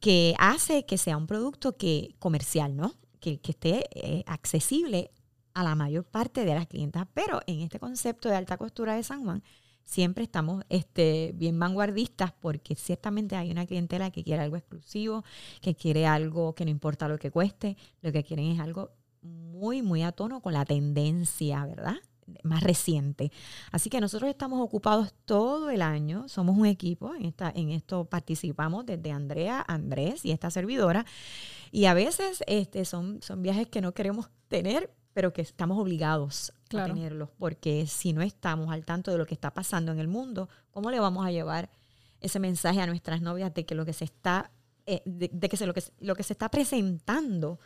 que 0.00 0.34
hace 0.38 0.86
que 0.86 0.96
sea 0.96 1.18
un 1.18 1.26
producto 1.26 1.76
que, 1.76 2.14
comercial, 2.18 2.74
¿no? 2.76 2.94
Que, 3.20 3.40
que 3.40 3.50
esté 3.52 3.84
eh, 3.94 4.24
accesible 4.26 5.10
a 5.54 5.62
la 5.62 5.74
mayor 5.74 6.04
parte 6.04 6.44
de 6.44 6.54
las 6.54 6.66
clientas. 6.66 7.06
Pero 7.14 7.40
en 7.46 7.60
este 7.60 7.78
concepto 7.78 8.28
de 8.28 8.36
alta 8.36 8.56
costura 8.56 8.94
de 8.94 9.02
San 9.02 9.24
Juan, 9.24 9.42
siempre 9.84 10.24
estamos 10.24 10.64
este, 10.68 11.32
bien 11.34 11.58
vanguardistas 11.58 12.32
porque 12.32 12.74
ciertamente 12.74 13.36
hay 13.36 13.50
una 13.50 13.66
clientela 13.66 14.10
que 14.10 14.24
quiere 14.24 14.42
algo 14.42 14.56
exclusivo, 14.56 15.24
que 15.60 15.74
quiere 15.74 16.06
algo 16.06 16.54
que 16.54 16.64
no 16.64 16.70
importa 16.70 17.08
lo 17.08 17.18
que 17.18 17.30
cueste, 17.30 17.76
lo 18.02 18.12
que 18.12 18.24
quieren 18.24 18.46
es 18.46 18.60
algo 18.60 18.92
muy, 19.22 19.82
muy 19.82 20.02
a 20.02 20.12
tono 20.12 20.40
con 20.40 20.52
la 20.52 20.64
tendencia, 20.64 21.64
¿verdad? 21.64 21.96
más 22.42 22.62
reciente. 22.62 23.30
Así 23.70 23.90
que 23.90 24.00
nosotros 24.00 24.30
estamos 24.30 24.60
ocupados 24.60 25.14
todo 25.24 25.70
el 25.70 25.82
año, 25.82 26.28
somos 26.28 26.56
un 26.56 26.66
equipo, 26.66 27.14
en, 27.14 27.26
esta, 27.26 27.52
en 27.54 27.70
esto 27.70 28.06
participamos 28.06 28.86
desde 28.86 29.12
Andrea, 29.12 29.64
Andrés 29.66 30.24
y 30.24 30.30
esta 30.30 30.50
servidora, 30.50 31.04
y 31.70 31.84
a 31.86 31.94
veces 31.94 32.42
este, 32.46 32.84
son, 32.84 33.20
son 33.22 33.42
viajes 33.42 33.68
que 33.68 33.80
no 33.80 33.92
queremos 33.92 34.30
tener, 34.48 34.90
pero 35.14 35.32
que 35.32 35.42
estamos 35.42 35.78
obligados 35.78 36.52
a 36.70 36.84
tenerlos, 36.84 37.30
porque 37.38 37.86
si 37.86 38.12
no 38.12 38.20
estamos 38.20 38.72
al 38.72 38.84
tanto 38.84 39.12
de 39.12 39.18
lo 39.18 39.26
que 39.26 39.34
está 39.34 39.54
pasando 39.54 39.92
en 39.92 40.00
el 40.00 40.08
mundo, 40.08 40.48
¿cómo 40.72 40.90
le 40.90 40.98
vamos 40.98 41.24
a 41.24 41.30
llevar 41.30 41.70
ese 42.20 42.40
mensaje 42.40 42.80
a 42.80 42.86
nuestras 42.86 43.22
novias 43.22 43.54
de 43.54 43.64
que 43.64 43.74
lo 43.74 43.84
que 43.84 43.92
se 43.92 44.04
está, 44.04 44.50
eh, 44.86 45.02
de, 45.04 45.48
que, 45.48 45.56
se, 45.56 45.66
lo, 45.66 45.74
que 45.74 45.84
lo 46.00 46.16
que 46.16 46.22
se 46.22 46.32
está 46.32 46.50
presentando 46.50 47.60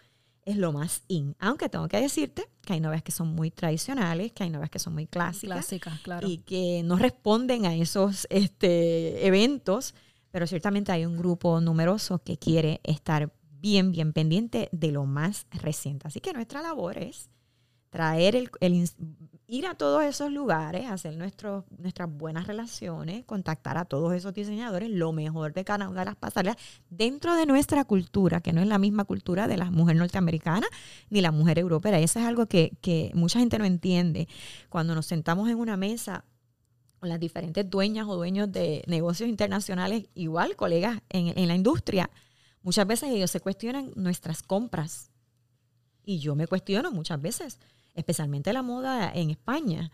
es 0.45 0.57
lo 0.57 0.73
más 0.73 1.03
in. 1.09 1.37
Aunque 1.39 1.69
tengo 1.69 1.89
que 1.89 2.01
decirte 2.01 2.49
que 2.63 2.73
hay 2.73 2.81
novias 2.81 3.03
que 3.03 3.13
son 3.13 3.29
muy 3.35 3.51
tradicionales, 3.51 4.33
que 4.33 4.45
hay 4.45 4.51
novias 4.51 4.71
que 4.71 4.79
son 4.79 4.95
muy 4.95 5.07
clásicas, 5.07 5.59
clásicas 5.59 6.01
claro. 6.01 6.27
y 6.27 6.39
que 6.39 6.83
no 6.85 6.97
responden 6.97 7.67
a 7.67 7.75
esos 7.75 8.27
este, 8.31 9.27
eventos, 9.27 9.95
pero 10.31 10.47
ciertamente 10.47 10.91
hay 10.91 11.07
un 11.07 11.17
grupo 11.17 11.61
numeroso 11.61 12.19
que 12.19 12.39
quiere 12.39 12.81
estar 12.83 13.33
bien, 13.61 13.93
bien 13.93 14.13
pendiente 14.13 14.69
de 14.73 14.91
lo 14.91 15.05
más 15.05 15.47
reciente. 15.51 16.09
Así 16.09 16.21
que 16.21 16.33
nuestra 16.33 16.63
labor 16.63 16.99
es 16.99 17.31
traer 17.91 18.37
el, 18.37 18.51
ir 19.47 19.67
a 19.67 19.75
todos 19.75 20.05
esos 20.05 20.31
lugares, 20.31 20.87
hacer 20.87 21.17
nuestros, 21.17 21.65
nuestras 21.79 22.11
buenas 22.11 22.47
relaciones, 22.47 23.25
contactar 23.25 23.79
a 23.79 23.87
todos 23.87 24.13
esos 24.13 24.35
diseñadores, 24.35 24.91
lo 24.91 25.13
mejor 25.13 25.55
de 25.55 25.65
cada 25.65 25.89
una 25.89 26.01
de 26.01 26.07
las 26.07 26.17
pasarelas 26.17 26.57
dentro 26.91 27.35
de 27.35 27.47
nuestra 27.47 27.85
cultura, 27.85 28.43
que 28.43 28.53
no 28.53 28.61
es 28.61 28.67
la 28.67 28.79
misma 28.79 29.05
cultura 29.05 29.49
de 29.49 29.57
la 29.57 29.71
mujer 29.71 29.97
norteamericana 29.97 30.67
ni 31.09 31.23
la 31.23 31.33
mujer 31.33 31.59
europea. 31.59 31.99
Eso 31.99 32.21
es 32.21 32.27
algo 32.27 32.47
que, 32.47 32.77
que 32.83 33.11
mucha 33.15 33.39
gente 33.39 33.59
no 33.59 33.65
entiende. 33.65 34.29
Cuando 34.69 34.95
nos 34.95 35.07
sentamos 35.07 35.49
en 35.49 35.57
una 35.57 35.79
mesa 35.79 36.27
con 36.99 37.09
las 37.09 37.19
diferentes 37.19 37.69
dueñas 37.71 38.07
o 38.07 38.17
dueños 38.17 38.53
de 38.53 38.85
negocios 38.87 39.31
internacionales, 39.31 40.09
igual 40.15 40.57
colegas 40.57 41.01
en, 41.09 41.39
en 41.39 41.49
la 41.49 41.55
industria, 41.55 42.11
muchas 42.63 42.87
veces 42.87 43.11
ellos 43.11 43.31
se 43.31 43.41
cuestionan 43.41 43.93
nuestras 43.97 44.43
compras. 44.43 45.11
Y 46.05 46.19
yo 46.19 46.35
me 46.35 46.47
cuestiono 46.47 46.91
muchas 46.91 47.21
veces 47.21 47.59
especialmente 47.95 48.53
la 48.53 48.63
moda 48.63 49.11
en 49.13 49.31
España, 49.31 49.91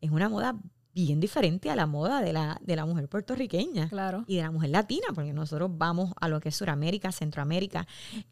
es 0.00 0.10
una 0.10 0.28
moda 0.28 0.56
bien 0.94 1.18
diferente 1.18 1.70
a 1.70 1.76
la 1.76 1.86
moda 1.86 2.20
de 2.20 2.32
la, 2.32 2.58
de 2.62 2.76
la 2.76 2.86
mujer 2.86 3.08
puertorriqueña 3.08 3.88
claro. 3.88 4.24
y 4.26 4.36
de 4.36 4.42
la 4.42 4.50
mujer 4.50 4.70
latina, 4.70 5.08
porque 5.14 5.32
nosotros 5.32 5.70
vamos 5.76 6.12
a 6.20 6.28
lo 6.28 6.40
que 6.40 6.50
es 6.50 6.56
Sudamérica, 6.56 7.10
Centroamérica, 7.10 7.86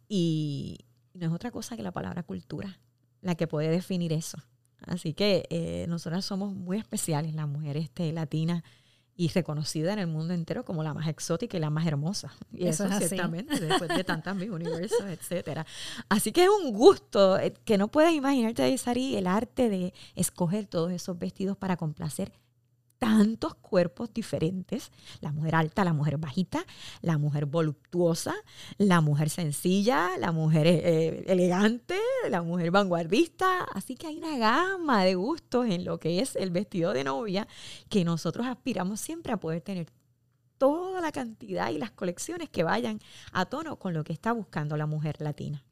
y 0.09 0.79
no 1.15 1.27
es 1.27 1.33
otra 1.33 1.51
cosa 1.51 1.77
que 1.77 1.83
la 1.83 1.93
palabra 1.93 2.23
cultura 2.23 2.79
la 3.23 3.37
que 3.37 3.47
puede 3.47 3.71
definir 3.71 4.13
eso. 4.13 4.39
Así 4.85 5.15
que 5.15 5.45
eh, 5.49 5.87
nosotras 5.89 6.25
somos 6.25 6.55
muy 6.55 6.77
especiales, 6.77 7.35
las 7.35 7.49
mujeres 7.49 7.85
este, 7.85 8.13
latinas, 8.13 8.63
y 9.17 9.29
reconocida 9.29 9.93
en 9.93 9.99
el 9.99 10.07
mundo 10.07 10.35
entero 10.35 10.65
como 10.65 10.83
la 10.83 10.95
más 10.95 11.09
exótica 11.09 11.57
y 11.57 11.61
la 11.61 11.71
más 11.71 11.87
hermosa. 11.87 12.33
Y 12.53 12.67
eso, 12.67 12.87
es 12.87 13.09
ciertamente, 13.09 13.61
después 13.61 13.89
de 13.89 14.05
tantas 14.05 14.35
mis 14.35 14.51
universos, 14.51 15.05
etcétera. 15.05 15.67
Así 16.09 16.33
que 16.33 16.45
es 16.45 16.51
un 16.51 16.73
gusto 16.73 17.39
eh, 17.39 17.53
que 17.65 17.79
no 17.79 17.89
puedes 17.89 18.15
imaginarte, 18.15 18.77
Sari, 18.79 19.17
el 19.17 19.27
arte 19.27 19.69
de 19.69 19.93
escoger 20.15 20.67
todos 20.67 20.93
esos 20.93 21.19
vestidos 21.19 21.57
para 21.57 21.77
complacer 21.77 22.33
tantos 23.03 23.57
cuerpos 23.57 24.15
diferentes, 24.15 24.93
la 25.21 25.33
mujer 25.33 25.57
alta, 25.57 25.83
la 25.83 25.93
mujer 25.93 26.19
bajita, 26.19 26.65
la 27.01 27.19
mujer 27.19 27.47
voluptuosa, 27.47 28.33
la 28.79 29.01
mujer 29.01 29.29
sencilla, 29.29 30.17
la 30.19 30.31
mujer 30.31 30.69
eh, 30.69 31.25
elegante, 31.27 31.99
la 32.31 32.43
mujer 32.43 32.71
vanguardista, 32.71 33.65
así 33.75 33.97
que 33.97 34.07
hay 34.07 34.19
una 34.19 34.39
gama 34.39 35.03
de 35.03 35.17
gustos 35.17 35.67
en 35.67 35.85
lo 35.85 35.99
que 35.99 36.21
es 36.21 36.37
el 36.37 36.53
vestido 36.53 36.93
de 36.93 37.03
novia 37.03 37.49
que 37.89 38.05
nosotros 38.05 38.47
aspiramos 38.47 39.01
siempre 39.01 39.33
a 39.33 39.41
poder 39.41 39.63
tener 39.63 39.89
toda 40.57 41.01
la 41.01 41.11
cantidad 41.11 41.71
y 41.71 41.79
las 41.79 41.91
colecciones 41.91 42.51
que 42.51 42.63
vayan 42.63 43.01
a 43.33 43.47
tono 43.47 43.81
con 43.81 43.95
lo 43.95 44.05
que 44.05 44.13
está 44.13 44.31
buscando 44.31 44.77
la 44.77 44.87
mujer 44.87 45.17
latina. 45.19 45.65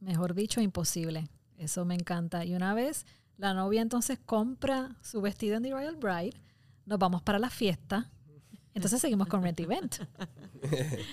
Mejor 0.00 0.34
dicho, 0.34 0.62
imposible. 0.62 1.28
Eso 1.58 1.84
me 1.84 1.94
encanta. 1.94 2.46
Y 2.46 2.54
una 2.54 2.72
vez 2.72 3.04
la 3.38 3.54
novia 3.54 3.80
entonces 3.80 4.18
compra 4.18 4.96
su 5.00 5.22
vestido 5.22 5.56
en 5.56 5.62
The 5.62 5.70
Royal 5.70 5.96
Bride, 5.96 6.36
nos 6.84 6.98
vamos 6.98 7.22
para 7.22 7.38
la 7.38 7.48
fiesta, 7.48 8.10
entonces 8.74 9.00
seguimos 9.00 9.28
con 9.28 9.42
Rent 9.42 9.58
Event. 9.60 9.96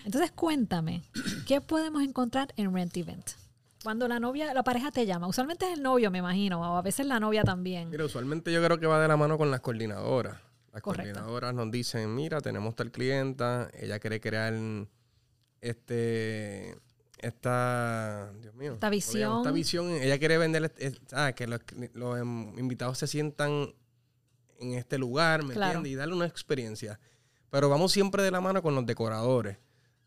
Entonces 0.06 0.32
cuéntame, 0.32 1.04
¿qué 1.48 1.62
podemos 1.62 2.04
encontrar 2.04 2.54
en 2.58 2.74
Rent 2.74 2.98
Event? 2.98 3.30
Cuando 3.84 4.08
la 4.08 4.20
novia, 4.20 4.54
la 4.54 4.64
pareja 4.64 4.92
te 4.92 5.06
llama, 5.06 5.28
usualmente 5.28 5.68
es 5.68 5.78
el 5.78 5.84
novio, 5.84 6.10
me 6.10 6.18
imagino, 6.18 6.60
o 6.60 6.78
a 6.78 6.82
veces 6.82 7.06
la 7.06 7.20
novia 7.20 7.44
también. 7.44 7.92
Mira, 7.92 8.06
usualmente 8.06 8.52
yo 8.52 8.64
creo 8.64 8.80
que 8.80 8.88
va 8.88 9.00
de 9.00 9.08
la 9.08 9.16
mano 9.16 9.38
con 9.38 9.52
las 9.52 9.62
coordinadoras. 9.62 10.38
Las 10.74 10.82
coordinadoras 10.82 11.54
nos 11.54 11.70
dicen, 11.70 12.14
mira, 12.16 12.42
tenemos 12.42 12.76
tal 12.76 12.92
clienta, 12.92 13.70
ella 13.74 14.00
quiere 14.00 14.20
crear 14.20 14.54
este 15.62 16.78
esta, 17.20 18.32
Dios 18.42 18.54
mío, 18.56 18.74
esta 18.74 18.90
visión. 18.90 19.38
Esta 19.38 19.52
visión, 19.52 19.90
ella 19.90 20.18
quiere 20.20 20.38
vender, 20.38 20.74
ah, 21.14 21.32
que 21.34 21.48
los, 21.48 21.62
em, 22.20 22.58
invitados 22.60 22.98
se 22.98 23.08
sientan 23.08 23.74
en 24.60 24.74
este 24.74 24.98
lugar, 24.98 25.44
¿me 25.44 25.54
entiendes? 25.54 25.92
Y 25.92 25.96
darle 25.96 26.16
una 26.16 26.26
experiencia. 26.26 27.00
Pero 27.50 27.70
vamos 27.70 27.92
siempre 27.92 28.24
de 28.24 28.32
la 28.32 28.42
mano 28.42 28.62
con 28.62 28.76
los 28.76 28.86
decoradores. 28.86 29.58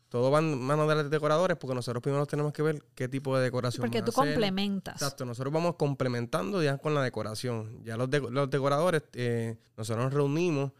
Todo 0.09 0.31
va 0.31 0.39
en 0.39 0.59
mano 0.59 0.87
de 0.87 0.95
los 0.95 1.09
decoradores 1.09 1.55
porque 1.57 1.75
nosotros 1.75 2.01
primero 2.01 2.25
tenemos 2.25 2.51
que 2.51 2.63
ver 2.63 2.83
qué 2.95 3.07
tipo 3.07 3.37
de 3.37 3.43
decoración. 3.43 3.81
Porque 3.81 4.01
tú 4.01 4.11
complementas. 4.11 4.95
Exacto, 4.95 5.23
nosotros 5.23 5.53
vamos 5.53 5.75
complementando 5.75 6.63
ya 6.63 6.79
con 6.79 6.95
la 6.95 7.03
decoración. 7.03 7.83
Ya 7.83 7.95
los, 7.95 8.09
los 8.09 8.49
decoradores, 8.49 9.03
eh, 9.13 9.57
nosotros 9.77 10.05
nos 10.05 10.13
reunimos 10.13 10.71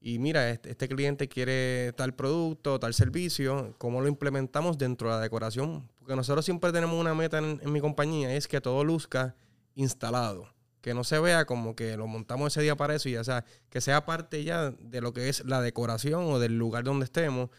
y 0.00 0.18
mira, 0.18 0.50
este, 0.50 0.88
cliente 0.88 1.28
quiere 1.28 1.92
tal 1.96 2.14
producto, 2.14 2.78
tal 2.78 2.94
servicio, 2.94 3.74
¿cómo 3.78 4.00
lo 4.00 4.08
implementamos 4.08 4.78
dentro 4.78 5.08
de 5.08 5.16
la 5.16 5.22
decoración? 5.22 5.88
Porque 5.98 6.14
nosotros 6.14 6.44
siempre 6.44 6.72
tenemos 6.72 6.98
una 6.98 7.14
meta 7.14 7.38
en, 7.38 7.72
mi 7.72 7.80
compañía, 7.80 8.34
es 8.34 8.46
que 8.46 8.60
todo 8.60 8.84
luzca 8.84 9.34
instalado, 9.74 10.48
que 10.80 10.94
no 10.94 11.02
se 11.02 11.18
vea 11.18 11.46
como 11.46 11.74
que 11.74 11.96
lo 11.96 12.06
montamos 12.06 12.52
ese 12.52 12.62
día 12.62 12.76
para 12.76 12.94
eso, 12.94 13.08
y 13.08 13.12
ya 13.12 13.24
sea, 13.24 13.44
que 13.70 13.80
sea 13.80 14.06
parte 14.06 14.44
ya 14.44 14.70
de 14.70 15.00
lo 15.00 15.12
que 15.12 15.28
es 15.28 15.44
la 15.44 15.60
decoración 15.60 16.24
o 16.26 16.38
del 16.38 16.56
lugar 16.56 16.84
donde 16.84 17.04
estemos, 17.04 17.50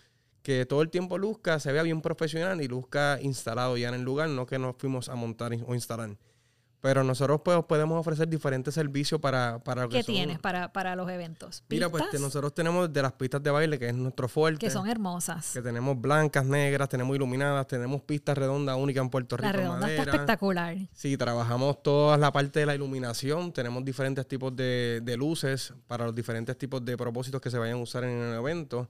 que 0.42 0.66
todo 0.66 0.82
el 0.82 0.90
tiempo 0.90 1.18
luzca, 1.18 1.60
se 1.60 1.74
vea 1.74 1.84
bien 1.84 2.02
profesional 2.02 2.62
y 2.62 2.70
luzca 2.70 3.20
instalado 3.22 3.76
ya 3.76 3.90
en 3.90 3.96
el 3.96 4.04
lugar, 4.04 4.30
no 4.30 4.46
que 4.46 4.60
nos 4.60 4.78
fuimos 4.78 5.10
a 5.10 5.16
montar 5.16 5.52
o 5.66 5.76
instalar. 5.76 6.18
Pero 6.82 7.04
nosotros 7.04 7.42
pues, 7.44 7.64
podemos 7.66 8.00
ofrecer 8.00 8.28
diferentes 8.28 8.74
servicios 8.74 9.20
para, 9.20 9.60
para 9.60 9.84
lo 9.84 9.90
que 9.90 9.98
¿Qué 9.98 10.04
tienes 10.04 10.40
para, 10.40 10.72
para 10.72 10.96
los 10.96 11.10
eventos? 11.10 11.64
Mira, 11.70 11.90
pues 11.90 12.04
nosotros 12.20 12.54
tenemos 12.54 12.92
de 12.92 13.02
las 13.02 13.12
pistas 13.14 13.44
de 13.44 13.52
baile, 13.52 13.78
que 13.78 13.90
es 13.90 13.96
nuestro 13.96 14.30
fuerte. 14.30 14.66
Que 14.66 14.72
son 14.72 14.88
hermosas. 14.88 15.52
Que 15.54 15.62
tenemos 15.62 16.00
blancas, 16.00 16.46
negras, 16.46 16.88
tenemos 16.88 17.16
iluminadas, 17.16 17.68
tenemos 17.68 18.02
pistas 18.02 18.38
redondas 18.38 18.78
únicas 18.78 19.04
en 19.04 19.10
Puerto 19.10 19.36
Rico. 19.36 19.48
La 19.48 19.52
redonda 19.52 19.90
está 19.90 20.04
espectacular. 20.04 20.78
Sí, 20.94 21.18
trabajamos 21.18 21.84
toda 21.84 22.18
la 22.18 22.32
parte 22.32 22.62
de 22.62 22.66
la 22.66 22.76
iluminación. 22.76 23.52
Tenemos 23.52 23.84
diferentes 23.84 24.26
tipos 24.28 24.56
de, 24.56 25.02
de 25.04 25.18
luces 25.18 25.74
para 25.88 26.06
los 26.06 26.16
diferentes 26.16 26.58
tipos 26.58 26.84
de 26.86 26.96
propósitos 26.96 27.42
que 27.42 27.50
se 27.50 27.58
vayan 27.58 27.78
a 27.78 27.82
usar 27.82 28.06
en 28.06 28.12
el 28.12 28.36
evento 28.36 28.90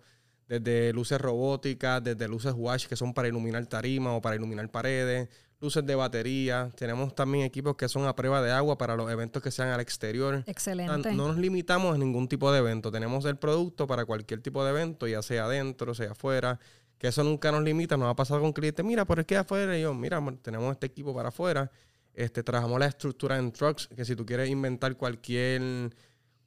desde 0.49 0.91
luces 0.93 1.21
robóticas, 1.21 2.03
desde 2.03 2.27
luces 2.27 2.53
wash 2.57 2.87
que 2.87 2.95
son 2.95 3.13
para 3.13 3.27
iluminar 3.27 3.65
tarima 3.67 4.15
o 4.15 4.21
para 4.21 4.35
iluminar 4.35 4.67
paredes, 4.69 5.29
luces 5.61 5.85
de 5.85 5.93
batería. 5.93 6.71
Tenemos 6.75 7.13
también 7.13 7.45
equipos 7.45 7.75
que 7.75 7.87
son 7.87 8.07
a 8.07 8.15
prueba 8.15 8.41
de 8.41 8.51
agua 8.51 8.75
para 8.77 8.95
los 8.95 9.11
eventos 9.11 9.43
que 9.43 9.51
sean 9.51 9.69
al 9.69 9.79
exterior. 9.79 10.43
Excelente. 10.47 11.13
No 11.13 11.27
nos 11.27 11.37
limitamos 11.37 11.93
a 11.93 11.97
ningún 11.99 12.27
tipo 12.27 12.51
de 12.51 12.59
evento. 12.59 12.91
Tenemos 12.91 13.25
el 13.25 13.37
producto 13.37 13.85
para 13.85 14.05
cualquier 14.05 14.41
tipo 14.41 14.63
de 14.63 14.71
evento, 14.71 15.07
ya 15.07 15.21
sea 15.21 15.45
adentro, 15.45 15.93
sea 15.93 16.11
afuera. 16.11 16.59
Que 16.97 17.09
eso 17.09 17.23
nunca 17.23 17.51
nos 17.51 17.61
limita. 17.61 17.95
Nos 17.95 18.09
ha 18.09 18.15
pasado 18.15 18.41
con 18.41 18.51
clientes, 18.51 18.83
mira, 18.83 19.05
por 19.05 19.23
qué 19.25 19.37
afuera. 19.37 19.77
Y 19.77 19.83
yo, 19.83 19.93
mira, 19.93 20.19
tenemos 20.41 20.71
este 20.71 20.87
equipo 20.87 21.13
para 21.13 21.29
afuera. 21.29 21.71
Este, 22.15 22.41
trabajamos 22.41 22.79
la 22.79 22.87
estructura 22.87 23.37
en 23.37 23.51
trucks, 23.51 23.87
que 23.95 24.03
si 24.03 24.15
tú 24.15 24.25
quieres 24.25 24.49
inventar 24.49 24.97
cualquier 24.97 25.91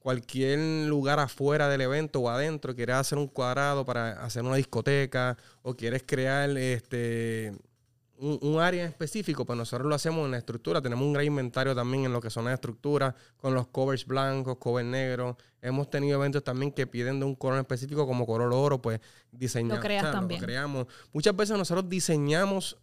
cualquier 0.02 0.58
lugar 0.88 1.20
afuera 1.20 1.68
del 1.68 1.80
evento 1.80 2.20
o 2.20 2.28
adentro, 2.28 2.74
quieres 2.74 2.96
hacer 2.96 3.18
un 3.18 3.28
cuadrado 3.28 3.84
para 3.84 4.22
hacer 4.24 4.42
una 4.42 4.56
discoteca 4.56 5.36
o 5.62 5.74
quieres 5.74 6.02
crear 6.04 6.50
este 6.58 7.52
un, 8.18 8.38
un 8.40 8.60
área 8.60 8.84
en 8.84 8.88
específico, 8.88 9.44
pues 9.44 9.56
nosotros 9.56 9.88
lo 9.88 9.94
hacemos 9.94 10.24
en 10.24 10.30
la 10.30 10.38
estructura. 10.38 10.80
Tenemos 10.80 11.04
un 11.04 11.12
gran 11.12 11.26
inventario 11.26 11.74
también 11.74 12.04
en 12.04 12.12
lo 12.12 12.20
que 12.20 12.30
son 12.30 12.44
las 12.44 12.54
estructuras, 12.54 13.14
con 13.36 13.52
los 13.52 13.66
covers 13.66 14.06
blancos, 14.06 14.58
covers 14.58 14.86
negros. 14.86 15.36
Hemos 15.60 15.90
tenido 15.90 16.18
eventos 16.18 16.44
también 16.44 16.70
que 16.70 16.86
piden 16.86 17.18
de 17.18 17.26
un 17.26 17.34
color 17.34 17.58
específico 17.58 18.06
como 18.06 18.24
color 18.24 18.52
oro, 18.52 18.80
pues 18.80 19.00
diseñamos. 19.32 19.78
Lo 19.78 19.82
creas 19.82 20.12
también. 20.12 20.40
creamos. 20.40 20.86
Muchas 21.12 21.34
veces 21.34 21.58
nosotros 21.58 21.88
diseñamos 21.88 22.78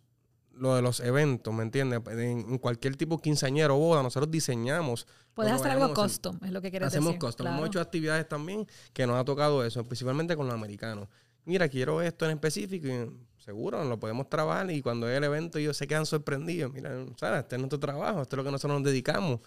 lo 0.60 0.76
de 0.76 0.82
los 0.82 1.00
eventos, 1.00 1.54
¿me 1.54 1.64
entiendes? 1.64 2.02
En, 2.12 2.20
en 2.20 2.58
cualquier 2.58 2.96
tipo 2.96 3.20
quinceañero 3.20 3.76
o 3.76 3.80
boda, 3.80 4.04
nosotros 4.04 4.30
diseñamos. 4.30 5.08
Puedes 5.34 5.54
hacer 5.54 5.72
algo 5.72 5.94
custom, 5.94 6.38
es 6.44 6.52
lo 6.52 6.62
que 6.62 6.70
quieres 6.70 6.88
Hacemos 6.88 7.10
decir. 7.10 7.20
custom. 7.20 7.46
claro. 7.46 7.58
Hemos 7.58 7.70
hecho 7.70 7.82
actividades 7.82 8.28
también 8.28 8.68
que 8.94 9.08
nos 9.08 9.16
ha 9.16 9.24
tocado 9.24 9.64
eso, 9.66 9.84
principalmente 9.86 10.36
con 10.36 10.46
los 10.48 10.54
americanos. 10.54 11.08
Mira, 11.46 11.68
quiero 11.70 12.02
esto 12.02 12.26
en 12.26 12.32
específico 12.32 12.88
y 12.88 13.10
seguro 13.42 13.84
lo 13.84 14.00
podemos 14.00 14.30
trabajar 14.30 14.70
y 14.70 14.82
cuando 14.82 15.10
es 15.10 15.18
el 15.18 15.24
evento 15.24 15.58
ellos 15.58 15.78
se 15.78 15.88
quedan 15.88 16.06
sorprendidos. 16.06 16.72
Mira, 16.74 16.92
¿sabes? 17.16 17.40
este 17.40 17.56
es 17.56 17.60
nuestro 17.60 17.80
trabajo, 17.80 18.22
esto 18.22 18.36
es 18.36 18.38
lo 18.38 18.44
que 18.44 18.52
nosotros 18.52 18.80
nos 18.82 18.92
dedicamos. 18.92 19.40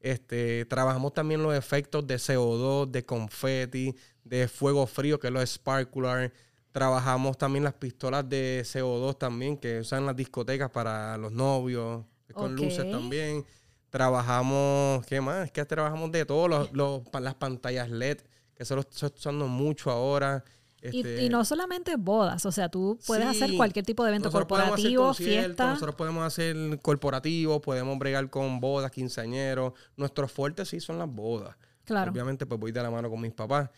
Este, 0.00 0.64
trabajamos 0.64 1.12
también 1.12 1.42
los 1.42 1.54
efectos 1.54 2.06
de 2.06 2.16
CO2, 2.16 2.90
de 2.90 3.04
confeti, 3.04 3.94
de 4.24 4.48
fuego 4.48 4.86
frío, 4.86 5.18
que 5.18 5.28
es 5.28 5.32
lo 5.32 5.44
sparkler. 5.46 6.32
Trabajamos 6.72 7.36
también 7.38 7.64
las 7.64 7.74
pistolas 7.74 8.28
de 8.28 8.62
CO2 8.64 9.18
también, 9.18 9.56
que 9.58 9.80
usan 9.80 10.06
las 10.06 10.16
discotecas 10.16 10.70
para 10.70 11.16
los 11.18 11.30
novios, 11.32 12.04
con 12.32 12.56
luces 12.56 12.90
también. 12.90 13.44
Trabajamos, 13.90 15.04
¿qué 15.06 15.20
más? 15.20 15.44
Es 15.46 15.52
que 15.52 15.64
trabajamos 15.64 16.10
de 16.12 16.24
todo, 16.24 16.48
los, 16.48 16.72
los- 16.72 17.02
las 17.20 17.34
pantallas 17.34 17.88
LED, 17.90 18.18
que 18.54 18.62
eso 18.62 18.74
lo 18.74 18.80
estoy 18.80 19.10
usando 19.14 19.46
mucho 19.46 19.90
ahora. 19.90 20.42
Y, 20.82 20.86
Este, 20.98 21.22
y 21.24 21.28
no 21.28 21.44
solamente 21.44 21.94
bodas, 21.96 22.44
o 22.44 22.50
sea, 22.50 22.68
tú 22.68 22.98
puedes 23.06 23.24
hacer 23.26 23.54
cualquier 23.56 23.84
tipo 23.84 24.02
de 24.02 24.10
evento 24.10 24.28
nosotros 24.28 24.48
podemos 24.48 24.74
hacer 24.74 24.96
corporativo, 24.96 25.14
fiesta. 25.14 25.66
Nosotros 25.70 25.94
podemos 25.94 26.24
hacer 26.26 26.56
corporativos, 26.82 27.60
podemos 27.60 27.96
bregar 27.98 28.28
con 28.30 28.58
bodas, 28.60 28.90
quinceañeros. 28.90 29.74
Nuestros 29.96 30.32
fuertes 30.32 30.68
sí 30.70 30.80
son 30.80 30.98
las 30.98 31.08
bodas. 31.08 31.54
Claro. 31.84 32.10
Obviamente, 32.10 32.46
pues 32.46 32.58
voy 32.58 32.72
de 32.72 32.82
la 32.82 32.90
mano 32.90 33.08
con 33.08 33.20
mis 33.20 33.32
papás. 33.32 33.70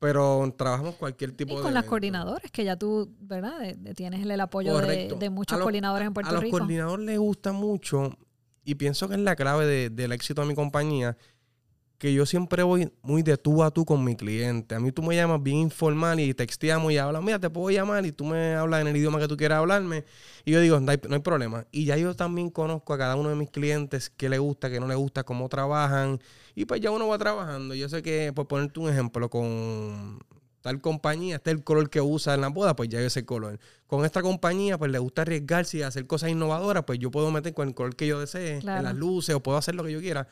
Pero 0.00 0.54
trabajamos 0.56 0.94
cualquier 0.94 1.32
tipo 1.32 1.54
Y 1.54 1.56
de. 1.56 1.62
con 1.62 1.74
las 1.74 1.84
coordinadoras, 1.84 2.50
que 2.52 2.64
ya 2.64 2.76
tú, 2.76 3.10
¿verdad? 3.20 3.58
De- 3.58 3.74
de- 3.74 3.94
tienes 3.94 4.24
el 4.24 4.40
apoyo 4.40 4.78
de, 4.78 5.14
de 5.18 5.30
muchos 5.30 5.54
A 5.54 5.56
los- 5.58 5.64
coordinadores 5.64 6.06
en 6.06 6.10
A 6.12 6.14
Puerto 6.14 6.32
los 6.32 6.42
Rico. 6.42 6.58
coordinadores 6.58 7.04
les 7.06 7.18
gusta 7.18 7.52
mucho, 7.52 8.16
y 8.64 8.76
pienso 8.76 9.08
que 9.08 9.14
es 9.14 9.20
la 9.20 9.34
clave 9.34 9.66
de- 9.66 9.90
del 9.90 10.12
éxito 10.12 10.42
de 10.42 10.46
mi 10.48 10.54
compañía, 10.54 11.16
que 11.98 12.12
yo 12.14 12.24
siempre 12.26 12.62
voy 12.62 12.92
muy 13.02 13.22
de 13.22 13.36
tú 13.36 13.62
a 13.64 13.72
tú 13.72 13.84
con 13.84 14.04
mi 14.04 14.14
cliente. 14.14 14.76
A 14.76 14.80
mí 14.80 14.92
tú 14.92 15.02
me 15.02 15.16
llamas 15.16 15.42
bien 15.42 15.56
informal 15.58 16.20
y 16.20 16.32
texteamos 16.32 16.92
y 16.92 16.98
hablas, 16.98 17.22
mira, 17.24 17.40
te 17.40 17.50
puedo 17.50 17.70
llamar 17.70 18.06
y 18.06 18.12
tú 18.12 18.24
me 18.24 18.54
hablas 18.54 18.82
en 18.82 18.86
el 18.86 18.96
idioma 18.96 19.18
que 19.18 19.26
tú 19.26 19.36
quieras 19.36 19.58
hablarme. 19.58 20.04
Y 20.44 20.52
yo 20.52 20.60
digo, 20.60 20.78
no 20.78 20.92
hay, 20.92 21.00
no 21.08 21.16
hay 21.16 21.20
problema. 21.22 21.66
Y 21.72 21.86
ya 21.86 21.96
yo 21.96 22.14
también 22.14 22.50
conozco 22.50 22.92
a 22.94 22.98
cada 22.98 23.16
uno 23.16 23.30
de 23.30 23.34
mis 23.34 23.50
clientes 23.50 24.10
qué 24.16 24.28
le 24.28 24.38
gusta, 24.38 24.70
qué 24.70 24.78
no 24.78 24.86
le 24.86 24.94
gusta, 24.94 25.24
cómo 25.24 25.48
trabajan. 25.48 26.20
Y 26.54 26.66
pues 26.66 26.80
ya 26.80 26.92
uno 26.92 27.08
va 27.08 27.18
trabajando. 27.18 27.74
Yo 27.74 27.88
sé 27.88 28.00
que, 28.02 28.32
por 28.32 28.46
ponerte 28.46 28.78
un 28.78 28.88
ejemplo, 28.90 29.28
con 29.28 30.20
tal 30.60 30.80
compañía, 30.80 31.36
este 31.36 31.50
es 31.50 31.56
el 31.56 31.64
color 31.64 31.88
que 31.90 32.00
usa 32.00 32.34
en 32.34 32.42
la 32.42 32.48
boda, 32.48 32.76
pues 32.76 32.88
ya 32.88 33.00
es 33.00 33.06
ese 33.06 33.24
color. 33.24 33.58
Con 33.88 34.04
esta 34.04 34.22
compañía, 34.22 34.78
pues 34.78 34.90
le 34.92 34.98
gusta 34.98 35.22
arriesgarse 35.22 35.78
y 35.78 35.82
hacer 35.82 36.06
cosas 36.06 36.30
innovadoras, 36.30 36.84
pues 36.84 36.98
yo 37.00 37.10
puedo 37.10 37.30
meter 37.32 37.54
con 37.54 37.66
el 37.68 37.74
color 37.74 37.96
que 37.96 38.06
yo 38.06 38.20
desee, 38.20 38.58
Claro. 38.60 38.78
en 38.78 38.84
las 38.84 38.94
luces, 38.94 39.34
o 39.34 39.40
puedo 39.42 39.58
hacer 39.58 39.74
lo 39.74 39.82
que 39.84 39.92
yo 39.92 40.00
quiera. 40.00 40.28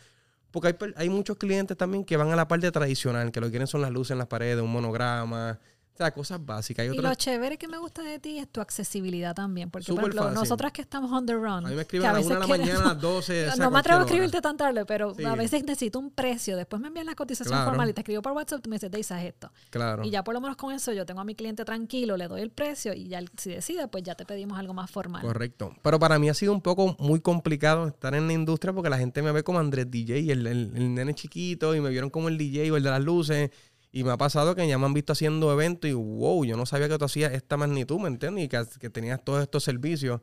Porque 0.51 0.69
hay, 0.69 0.93
hay 0.97 1.11
muchos 1.11 1.37
clientes 1.37 1.77
también 1.77 2.05
que 2.05 2.17
van 2.17 2.31
a 2.31 2.37
la 2.37 2.49
parte 2.49 2.71
tradicional, 2.71 3.33
que 3.33 3.41
lo 3.41 3.47
que 3.47 3.53
quieren 3.53 3.67
son 3.67 3.83
las 3.83 3.91
luces 3.91 4.13
en 4.13 4.19
las 4.19 4.29
paredes, 4.29 4.63
un 4.63 4.73
monograma, 4.73 5.59
o 5.97 5.99
sea, 5.99 6.11
cosas 6.13 6.45
básicas. 6.45 6.83
Hay 6.83 6.89
Y 6.95 6.99
otras- 6.99 7.11
lo 7.11 7.15
chévere 7.15 7.57
que 7.57 7.69
me 7.69 7.79
gusta 7.79 8.03
de 8.03 8.19
ti 8.19 8.39
es 8.39 8.49
tu 8.49 8.61
accesibilidad 8.61 9.35
también. 9.35 9.71
Porque, 9.71 9.87
por 9.87 9.95
Súper 9.95 10.05
ejemplo, 10.05 10.23
fácil. 10.25 10.35
nosotras 10.41 10.73
que 10.73 10.83
estamos 10.83 11.11
on 11.11 11.25
the 11.25 11.33
run. 11.35 11.65
a 11.67 11.69
mí 11.71 11.75
me 11.75 11.83
escriben 11.83 12.07
a 12.09 12.13
las 12.13 12.27
1 12.27 12.35
de 12.35 12.41
la 12.41 12.47
mañana, 12.47 12.81
a 12.81 12.85
las 12.89 13.01
12. 13.01 13.49
o 13.49 13.53
sea, 13.55 13.65
no 13.65 13.71
me 13.71 13.79
atrevo 13.79 14.01
a 14.01 14.05
escribirte 14.05 14.41
tan 14.43 14.57
tarde, 14.57 14.85
pero 14.85 15.15
Sí. 15.15 15.25
a 15.25 15.35
veces 15.35 15.65
necesito 15.65 15.99
un 15.99 16.11
precio. 16.11 16.57
Después 16.57 16.81
me 16.83 16.89
envían 16.89 17.07
la 17.07 17.15
cotización 17.15 17.53
Claro. 17.55 17.71
formal 17.71 17.89
y 17.89 17.93
te 17.95 18.01
escribo 18.03 18.21
por 18.23 18.33
WhatsApp. 18.33 18.61
Tú 18.63 18.69
me 18.71 18.77
dices, 18.77 18.91
Deisa, 18.91 19.21
es 19.23 19.29
esto. 19.33 19.51
Claro. 19.71 20.05
Y 20.05 20.11
ya 20.11 20.23
por 20.23 20.35
lo 20.35 20.41
menos 20.41 20.57
con 20.57 20.75
eso 20.75 20.93
yo 20.93 21.07
tengo 21.07 21.21
a 21.21 21.25
mi 21.25 21.35
cliente 21.35 21.65
tranquilo, 21.65 22.17
le 22.17 22.29
doy 22.29 22.43
el 22.43 22.51
precio 22.51 22.93
y 22.93 23.09
ya 23.09 23.21
si 23.37 23.51
decide, 23.51 23.89
pues 23.89 24.05
ya 24.05 24.15
te 24.15 24.27
pedimos 24.27 24.59
algo 24.59 24.75
más 24.75 24.91
formal. 24.91 25.23
Correcto. 25.23 25.75
Pero 25.83 25.99
para 25.99 26.19
mí 26.19 26.29
ha 26.29 26.35
sido 26.35 26.53
un 26.53 26.61
poco 26.61 26.95
muy 26.99 27.21
complicado 27.21 27.87
estar 27.89 28.15
en 28.15 28.27
la 28.27 28.33
industria 28.35 28.73
porque 28.75 28.91
la 28.91 28.99
gente 28.99 29.23
me 29.23 29.33
ve 29.33 29.43
como 29.43 29.59
Andrés 29.59 29.91
DJ, 29.91 30.31
el, 30.33 30.47
el, 30.47 30.73
el 30.75 30.95
nene 30.95 31.15
chiquito, 31.15 31.75
y 31.75 31.81
me 31.81 31.91
vieron 31.91 32.11
como 32.11 32.29
el 32.29 32.37
DJ 32.37 32.71
o 32.73 32.77
el 32.77 32.83
de 32.83 32.91
las 32.91 33.01
luces. 33.03 33.51
Y 33.97 34.05
me 34.05 34.11
ha 34.11 34.19
pasado 34.19 34.55
que 34.55 34.69
ya 34.69 34.77
me 34.77 34.85
han 34.85 34.93
visto 34.93 35.15
haciendo 35.15 35.51
eventos 35.51 35.89
y 35.91 35.95
wow, 35.95 36.45
yo 36.45 36.55
no 36.55 36.67
sabía 36.67 36.87
que 36.87 36.99
tú 36.99 37.07
hacías 37.07 37.33
esta 37.33 37.57
magnitud, 37.57 37.99
¿me 37.99 38.09
entiendes? 38.09 38.45
Y 38.45 38.49
que, 38.49 38.63
que 38.79 38.91
tenías 38.91 39.25
todos 39.25 39.41
estos 39.41 39.65
servicios. 39.65 40.21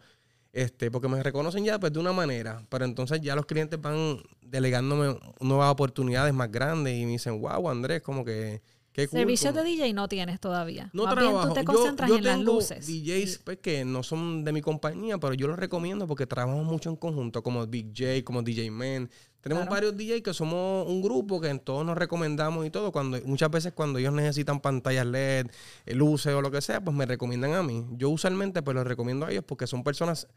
Este, 0.51 0.91
porque 0.91 1.07
me 1.07 1.23
reconocen 1.23 1.65
ya 1.65 1.79
pues, 1.79 1.91
de 1.91 1.97
una 1.99 2.13
manera, 2.13 2.63
pero 2.69 2.85
entonces 2.85 3.19
ya 3.21 3.35
los 3.35 3.47
clientes 3.47 3.81
van 3.81 4.17
delegándome 4.43 5.17
nuevas 5.39 5.71
oportunidades 5.71 6.35
más 6.35 6.51
grandes 6.51 6.95
y 6.95 7.03
me 7.07 7.13
dicen, 7.13 7.41
wow, 7.41 7.67
Andrés, 7.67 8.03
como 8.03 8.23
que... 8.23 8.61
Qué 8.91 9.07
cool, 9.07 9.21
Servicios 9.21 9.51
como- 9.53 9.63
de 9.63 9.69
DJ 9.71 9.93
no 9.93 10.07
tienes 10.07 10.39
todavía. 10.39 10.91
no 10.93 11.05
Más 11.05 11.15
trabajo. 11.15 11.37
bien 11.37 11.47
tú 11.49 11.53
te 11.55 11.65
concentras 11.65 12.07
yo 12.11 12.17
en 12.17 12.23
las 12.25 12.39
luces. 12.41 12.85
DJs 12.85 13.39
pues, 13.39 13.57
que 13.57 13.83
no 13.85 14.03
son 14.03 14.43
de 14.43 14.51
mi 14.51 14.61
compañía, 14.61 15.17
pero 15.17 15.33
yo 15.33 15.47
los 15.47 15.57
recomiendo 15.57 16.05
porque 16.05 16.27
trabajamos 16.27 16.63
mucho 16.63 16.91
en 16.91 16.95
conjunto, 16.97 17.41
como 17.41 17.65
Big 17.65 17.87
J, 17.97 18.23
como 18.23 18.43
DJ 18.43 18.69
Man. 18.69 19.09
Tenemos 19.43 19.67
Claro. 19.67 19.75
varios 19.91 19.97
DJs 19.97 20.21
que 20.23 20.33
somos 20.33 20.87
un 20.87 21.01
grupo 21.01 21.39
que 21.41 21.49
en 21.49 21.59
todos 21.59 21.85
nos 21.85 21.97
recomendamos 21.97 22.65
y 22.65 22.69
todo. 22.69 22.91
Cuando 22.91 23.19
Muchas 23.25 23.51
veces 23.51 23.73
cuando 23.73 23.99
ellos 23.99 24.13
necesitan 24.13 24.59
pantallas 24.61 25.05
LED, 25.05 25.47
eh, 25.85 25.93
luces 25.93 26.33
o 26.33 26.41
lo 26.41 26.49
que 26.49 26.61
sea, 26.61 26.81
pues 26.81 26.95
me 26.95 27.05
recomiendan 27.05 27.53
a 27.53 27.61
mí. 27.61 27.85
Yo 27.91 28.09
usualmente 28.09 28.61
pues 28.63 28.73
los 28.73 28.87
recomiendo 28.87 29.25
a 29.25 29.31
ellos 29.31 29.43
porque 29.45 29.67
son 29.67 29.83
personas 29.83 30.27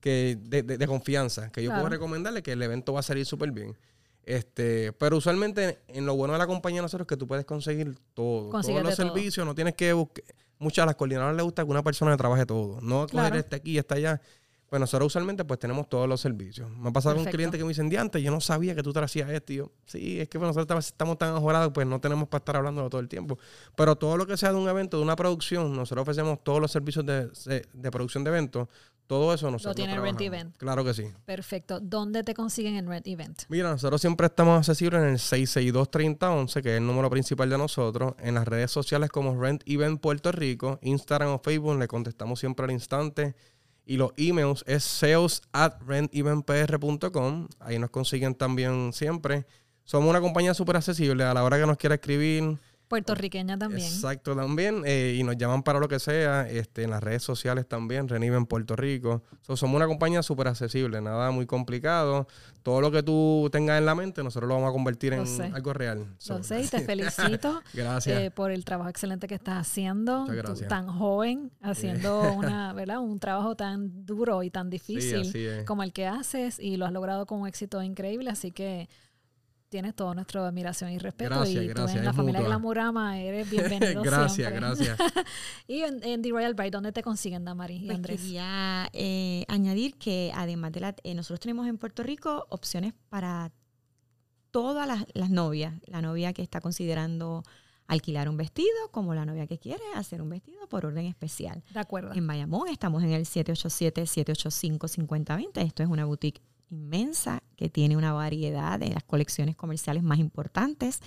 que 0.00 0.36
de, 0.40 0.62
de- 0.62 0.76
de 0.78 0.86
confianza, 0.86 1.50
que 1.50 1.62
yo 1.62 1.70
Claro. 1.70 1.82
puedo 1.84 1.90
recomendarle 1.94 2.42
que 2.42 2.52
el 2.52 2.62
evento 2.62 2.92
va 2.92 3.00
a 3.00 3.02
salir 3.02 3.24
súper 3.24 3.50
bien. 3.52 3.76
Este, 4.24 4.92
pero 4.92 5.16
usualmente 5.16 5.80
en 5.88 6.06
lo 6.06 6.14
bueno 6.14 6.34
de 6.34 6.38
la 6.38 6.46
compañía 6.46 6.80
de 6.80 6.82
nosotros 6.82 7.06
es 7.06 7.08
que 7.08 7.16
tú 7.16 7.26
puedes 7.26 7.44
conseguir 7.44 7.96
todo, 8.14 8.50
todos 8.50 8.66
los 8.68 8.82
todo. 8.82 9.08
servicios, 9.08 9.44
no 9.46 9.54
tienes 9.54 9.74
que 9.74 9.92
buscar. 9.94 10.24
Muchas 10.58 10.84
a 10.84 10.86
las 10.86 10.94
coordinadoras 10.94 11.34
les 11.34 11.42
gusta 11.44 11.64
que 11.64 11.70
una 11.70 11.82
persona 11.82 12.12
le 12.12 12.16
trabaje 12.16 12.46
todo, 12.46 12.80
no 12.82 13.06
Claro. 13.08 13.30
coger 13.30 13.40
este 13.44 13.56
aquí 13.56 13.72
y 13.72 13.78
este 13.78 13.94
allá. 13.94 14.20
Pues 14.72 14.80
nosotros 14.80 15.08
usualmente 15.08 15.44
pues 15.44 15.60
tenemos 15.60 15.86
todos 15.86 16.08
los 16.08 16.18
servicios. 16.18 16.70
Me 16.70 16.88
ha 16.88 16.92
pasado 16.92 17.14
con 17.16 17.24
Perfecto. 17.24 17.36
clientes 17.36 17.58
que 17.58 17.64
me 17.64 17.68
dicen, 17.68 17.90
diante, 17.90 18.22
yo 18.22 18.30
no 18.30 18.40
sabía 18.40 18.74
que 18.74 18.82
tú 18.82 18.90
te 18.90 19.00
hacías 19.00 19.28
esto. 19.28 19.52
Y 19.52 19.56
yo, 19.56 19.70
sí, 19.84 20.18
es 20.18 20.30
que 20.30 20.38
pues, 20.38 20.48
nosotros 20.56 20.86
estamos- 20.86 21.18
tan 21.18 21.34
ajorados, 21.36 21.72
pues 21.74 21.86
no 21.86 22.00
tenemos 22.00 22.26
para 22.26 22.38
estar 22.40 22.56
hablando 22.56 22.88
todo 22.88 23.02
el 23.02 23.06
tiempo. 23.10 23.38
Pero 23.76 23.96
todo 23.96 24.16
lo 24.16 24.26
que 24.26 24.34
sea 24.38 24.50
de 24.50 24.56
un 24.58 24.66
evento, 24.70 24.96
de 24.96 25.02
una 25.02 25.14
producción, 25.14 25.76
nosotros 25.76 26.04
ofrecemos 26.04 26.42
todos 26.42 26.58
los 26.58 26.70
servicios 26.72 27.04
de, 27.04 27.28
de- 27.74 27.90
producción 27.90 28.24
de 28.24 28.30
eventos. 28.30 28.66
Todo 29.06 29.34
eso 29.34 29.50
nosotros 29.50 29.76
tiene 29.76 29.92
Rent 30.00 30.16
trabajamos. 30.16 30.22
Event. 30.22 30.56
Claro 30.56 30.84
que 30.86 30.94
sí. 30.94 31.04
Perfecto. 31.26 31.78
¿Dónde 31.78 32.24
te 32.24 32.32
consiguen 32.32 32.76
en 32.76 32.86
Red 32.88 33.02
Event? 33.04 33.42
Mira, 33.50 33.68
nosotros 33.72 34.00
siempre 34.00 34.26
estamos 34.28 34.56
accesibles 34.56 35.02
en 35.02 35.08
el 35.10 35.18
662-3011, 35.18 36.62
que 36.62 36.70
es 36.70 36.78
el 36.78 36.86
número 36.86 37.10
principal 37.10 37.50
de 37.50 37.58
nosotros. 37.58 38.14
En 38.20 38.36
las 38.36 38.48
redes 38.48 38.70
sociales 38.70 39.10
como 39.10 39.38
Rent 39.38 39.62
Event 39.66 40.00
Puerto 40.00 40.32
Rico, 40.32 40.78
Instagram 40.80 41.28
o 41.32 41.38
Facebook, 41.44 41.78
le 41.78 41.88
contestamos 41.88 42.40
siempre 42.40 42.64
al 42.64 42.70
instante. 42.70 43.34
Y 43.84 43.96
los 43.96 44.12
emails 44.16 44.64
es 44.66 44.84
sales 44.84 45.42
at. 45.52 45.74
Ahí 47.60 47.78
nos 47.78 47.90
consiguen 47.90 48.34
también 48.34 48.92
siempre. 48.92 49.46
Somos 49.84 50.08
una 50.08 50.20
compañía 50.20 50.54
súper 50.54 50.76
accesible 50.76 51.24
a 51.24 51.34
la 51.34 51.42
hora 51.42 51.58
que 51.58 51.66
nos 51.66 51.76
quiera 51.76 51.96
escribir. 51.96 52.58
Puertorriqueña 52.92 53.58
también. 53.58 53.86
Exacto, 53.90 54.36
también. 54.36 54.82
eh, 54.84 55.16
y 55.18 55.22
nos 55.22 55.36
llaman 55.38 55.62
para 55.62 55.78
lo 55.80 55.88
que 55.88 55.98
sea. 55.98 56.46
Este, 56.48 56.82
en 56.82 56.90
las 56.90 57.02
redes 57.02 57.22
sociales 57.22 57.66
también, 57.66 58.06
Reniven 58.06 58.44
Puerto 58.44 58.76
Rico. 58.76 59.22
So, 59.40 59.56
somos 59.56 59.76
una 59.76 59.86
compañía 59.86 60.22
súper 60.22 60.48
accesible, 60.48 61.00
nada 61.00 61.30
muy 61.30 61.46
complicado. 61.46 62.26
Todo 62.62 62.80
lo 62.82 62.90
que 62.90 63.02
tú 63.02 63.48
tengas 63.50 63.78
en 63.78 63.86
la 63.86 63.94
mente, 63.94 64.22
nosotros 64.22 64.46
lo 64.48 64.54
vamos 64.56 64.68
a 64.68 64.72
convertir 64.72 65.12
Lo 65.14 65.20
en 65.22 65.26
sé. 65.26 65.44
algo 65.54 65.72
real. 65.72 66.06
So, 66.18 66.36
Lo 66.38 66.44
sé 66.44 66.60
y 66.60 66.66
te 66.68 66.80
felicito 66.84 67.62
Gracias. 67.72 68.20
eh, 68.20 68.30
por 68.30 68.50
el 68.50 68.64
trabajo 68.64 68.90
excelente 68.90 69.26
que 69.26 69.34
estás 69.34 69.66
haciendo. 69.66 70.26
Tú 70.44 70.54
tan 70.68 70.86
joven, 70.86 71.50
haciendo 71.62 72.20
una, 72.34 72.72
¿verdad? 72.74 73.00
un 73.00 73.18
trabajo 73.18 73.56
tan 73.56 74.04
duro 74.04 74.42
y 74.42 74.50
tan 74.50 74.68
difícil 74.70 75.34
es. 75.34 75.64
como 75.64 75.82
el 75.82 75.92
que 75.94 76.06
haces 76.06 76.58
y 76.58 76.76
lo 76.76 76.84
has 76.86 76.92
logrado 76.92 77.24
con 77.26 77.40
un 77.40 77.48
éxito 77.48 77.82
increíble. 77.82 78.28
Así 78.30 78.50
que 78.52 78.88
tienes 79.72 79.96
toda 79.96 80.14
nuestra 80.14 80.46
admiración 80.46 80.92
y 80.92 80.98
respeto. 80.98 81.30
Gracias, 81.34 81.64
y 81.64 81.68
tú 81.68 81.72
gracias, 81.74 81.98
en 81.98 82.04
la 82.04 82.12
familia 82.12 82.40
mutua. 82.40 82.50
Glamurama 82.56 83.18
eres 83.18 83.48
bienvenido 83.50 84.02
gracias, 84.02 84.34
siempre. 84.34 84.60
gracias. 84.60 84.98
y 85.66 85.80
en, 85.80 86.04
en 86.04 86.20
The 86.20 86.28
Royal 86.30 86.52
Bride, 86.52 86.72
¿dónde 86.72 86.92
te 86.92 87.02
consiguen, 87.02 87.46
Damari 87.46 87.76
y 87.76 87.86
Pues 87.86 87.96
Andrés? 87.96 88.20
quería 88.20 88.90
eh, 88.92 89.46
añadir 89.48 89.96
que 89.96 90.30
además 90.34 90.72
de 90.72 90.80
la, 90.80 90.94
eh, 91.02 91.14
nosotros 91.14 91.40
tenemos 91.40 91.66
en 91.66 91.78
Puerto 91.78 92.02
Rico 92.02 92.44
opciones 92.50 92.92
para 93.08 93.50
todas 94.50 94.86
las, 94.86 95.06
las 95.14 95.30
novias, 95.30 95.72
la 95.86 96.02
novia 96.02 96.34
que 96.34 96.42
está 96.42 96.60
considerando 96.60 97.42
alquilar 97.86 98.28
un 98.28 98.36
vestido, 98.36 98.68
como 98.90 99.14
la 99.14 99.24
novia 99.24 99.46
que 99.46 99.56
quiere 99.58 99.82
hacer 99.94 100.20
un 100.20 100.28
vestido 100.28 100.68
por 100.68 100.84
orden 100.84 101.06
especial. 101.06 101.64
De 101.72 101.80
acuerdo. 101.80 102.12
En 102.14 102.26
Bayamón 102.26 102.68
estamos 102.68 103.02
en 103.02 103.12
el 103.12 103.24
787-785-5020. 103.24 105.62
Esto 105.62 105.82
es 105.82 105.88
una 105.88 106.04
boutique 106.04 106.42
inmensa 106.72 107.42
que 107.56 107.68
tiene 107.68 107.96
una 107.96 108.12
variedad 108.12 108.78
de 108.78 108.88
las 108.88 109.04
colecciones 109.04 109.54
comerciales 109.56 110.02
más 110.02 110.18
importantes 110.18 111.00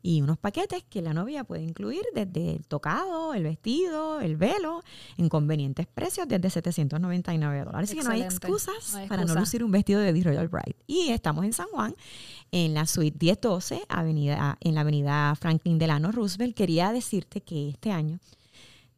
y 0.00 0.22
unos 0.22 0.38
paquetes 0.38 0.82
que 0.88 1.02
la 1.02 1.12
novia 1.12 1.44
puede 1.44 1.62
incluir 1.62 2.02
desde 2.14 2.56
el 2.56 2.66
tocado, 2.66 3.34
el 3.34 3.42
vestido, 3.42 4.20
el 4.20 4.36
velo, 4.36 4.82
en 5.16 5.28
convenientes 5.28 5.86
precios 5.86 6.26
desde 6.28 6.50
799 6.50 7.64
dólares. 7.64 7.90
Así 7.90 7.98
que 7.98 8.04
no 8.04 8.10
hay 8.10 8.22
excusas 8.22 8.96
para 9.08 9.24
no 9.24 9.34
lucir 9.34 9.62
un 9.64 9.70
vestido 9.70 10.00
de 10.00 10.12
The 10.12 10.22
Royal 10.22 10.48
Bride. 10.48 10.76
Y 10.86 11.10
estamos 11.10 11.44
en 11.44 11.52
San 11.52 11.68
Juan, 11.68 11.94
en 12.52 12.74
la 12.74 12.86
suite 12.86 13.18
1012, 13.20 13.82
avenida, 13.88 14.56
en 14.60 14.74
la 14.74 14.80
avenida 14.82 15.34
Franklin 15.34 15.78
Delano 15.78 16.12
Roosevelt. 16.12 16.56
Quería 16.56 16.92
decirte 16.92 17.42
que 17.42 17.68
este 17.68 17.90
año 17.90 18.18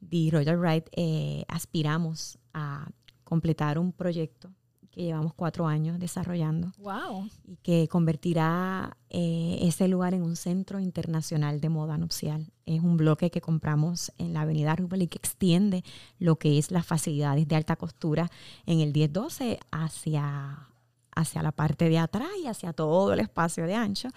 The 0.09 0.29
Royal 0.31 0.59
Bride 0.59 0.85
eh, 0.93 1.45
aspiramos 1.49 2.39
a 2.55 2.89
completar 3.25 3.79
un 3.79 3.93
proyecto 3.93 4.51
que 4.91 5.03
llevamos 5.03 5.35
cuatro 5.35 5.67
años 5.67 5.99
desarrollando. 5.99 6.73
Wow. 6.79 7.29
Y 7.47 7.57
que 7.57 7.87
convertirá 7.89 8.97
eh, 9.09 9.59
ese 9.63 9.87
lugar 9.89 10.15
en 10.15 10.23
un 10.23 10.37
centro 10.37 10.81
internacional 10.81 11.61
de 11.61 11.69
moda 11.69 11.97
nupcial. 11.97 12.53
Es 12.67 12.83
un 12.83 12.97
bloque 12.97 13.31
que 13.31 13.41
compramos 13.41 14.13
en 14.19 14.33
la 14.33 14.43
avenida 14.43 14.75
Rubel 14.75 15.03
y 15.03 15.07
que 15.07 15.19
extiende 15.19 15.85
lo 16.19 16.37
que 16.37 16.59
es 16.59 16.71
las 16.71 16.87
facilidades 16.87 17.47
de 17.47 17.57
alta 17.57 17.77
costura 17.77 18.31
en 18.67 18.81
el 18.81 18.93
1012 18.93 19.61
hacia, 19.71 20.69
hacia 21.15 21.43
la 21.43 21.53
parte 21.53 21.89
de 21.89 21.99
atrás 21.99 22.31
y 22.43 22.49
hacia 22.49 22.73
todo 22.73 23.13
el 23.13 23.21
espacio 23.21 23.67
de 23.67 23.75
ancho 23.75 24.09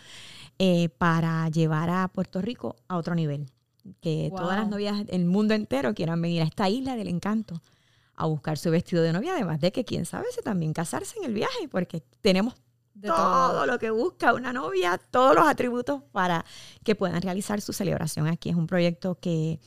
eh, 0.57 0.89
para 0.89 1.47
llevar 1.49 1.91
a 1.91 2.07
Puerto 2.07 2.41
Rico 2.41 2.75
a 2.87 2.97
otro 2.97 3.13
nivel. 3.13 3.45
Que 4.01 4.31
todas 4.35 4.57
las 4.57 4.69
novias 4.69 5.05
del 5.05 5.25
mundo 5.25 5.53
entero 5.53 5.93
quieran 5.93 6.21
venir 6.21 6.41
a 6.41 6.45
esta 6.45 6.69
isla 6.69 6.95
del 6.95 7.09
encanto 7.09 7.61
a 8.15 8.25
buscar 8.25 8.57
su 8.57 8.69
vestido 8.71 9.03
de 9.03 9.13
novia, 9.13 9.33
además 9.33 9.59
de 9.59 9.71
que 9.71 9.85
quién 9.85 10.05
sabe 10.05 10.25
si 10.31 10.41
también 10.41 10.73
casarse 10.73 11.17
en 11.19 11.25
el 11.25 11.33
viaje, 11.33 11.67
porque 11.69 12.03
tenemos 12.21 12.55
todo, 13.01 13.65
lo 13.65 13.79
que 13.79 13.89
busca 13.89 14.33
una 14.33 14.53
novia, 14.53 14.99
todos 15.11 15.35
los 15.35 15.47
atributos 15.47 16.03
para 16.11 16.45
que 16.83 16.95
puedan 16.95 17.21
realizar 17.21 17.59
su 17.61 17.73
celebración 17.73 18.27
aquí. 18.27 18.49
Es 18.49 18.55
un 18.55 18.67
proyecto 18.67 19.15
que 19.15 19.59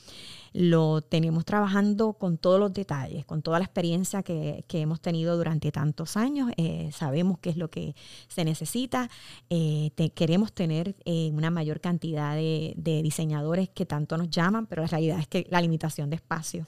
lo 0.53 1.01
tenemos 1.01 1.45
trabajando 1.45 2.13
con 2.13 2.37
todos 2.37 2.59
los 2.59 2.73
detalles, 2.73 3.25
con 3.25 3.41
toda 3.41 3.59
la 3.59 3.65
experiencia 3.65 4.23
que, 4.23 4.63
hemos 4.69 5.01
tenido 5.01 5.35
durante 5.35 5.71
tantos 5.71 6.15
años. 6.15 6.51
Eh, 6.57 6.89
sabemos 6.93 7.39
qué 7.39 7.49
es 7.49 7.57
lo 7.57 7.69
que 7.69 7.95
se 8.27 8.45
necesita. 8.45 9.09
Eh, 9.49 9.91
queremos 10.15 10.53
tener 10.53 10.95
eh, 11.05 11.29
una 11.33 11.51
mayor 11.51 11.81
cantidad 11.81 12.35
de, 12.35 12.73
de 12.77 13.01
diseñadores 13.01 13.69
que 13.69 13.85
tanto 13.85 14.17
nos 14.17 14.29
llaman, 14.29 14.67
pero 14.67 14.83
la 14.83 14.87
realidad 14.87 15.19
es 15.19 15.27
que 15.27 15.47
la 15.49 15.61
limitación 15.61 16.09
de 16.09 16.15
espacio 16.15 16.65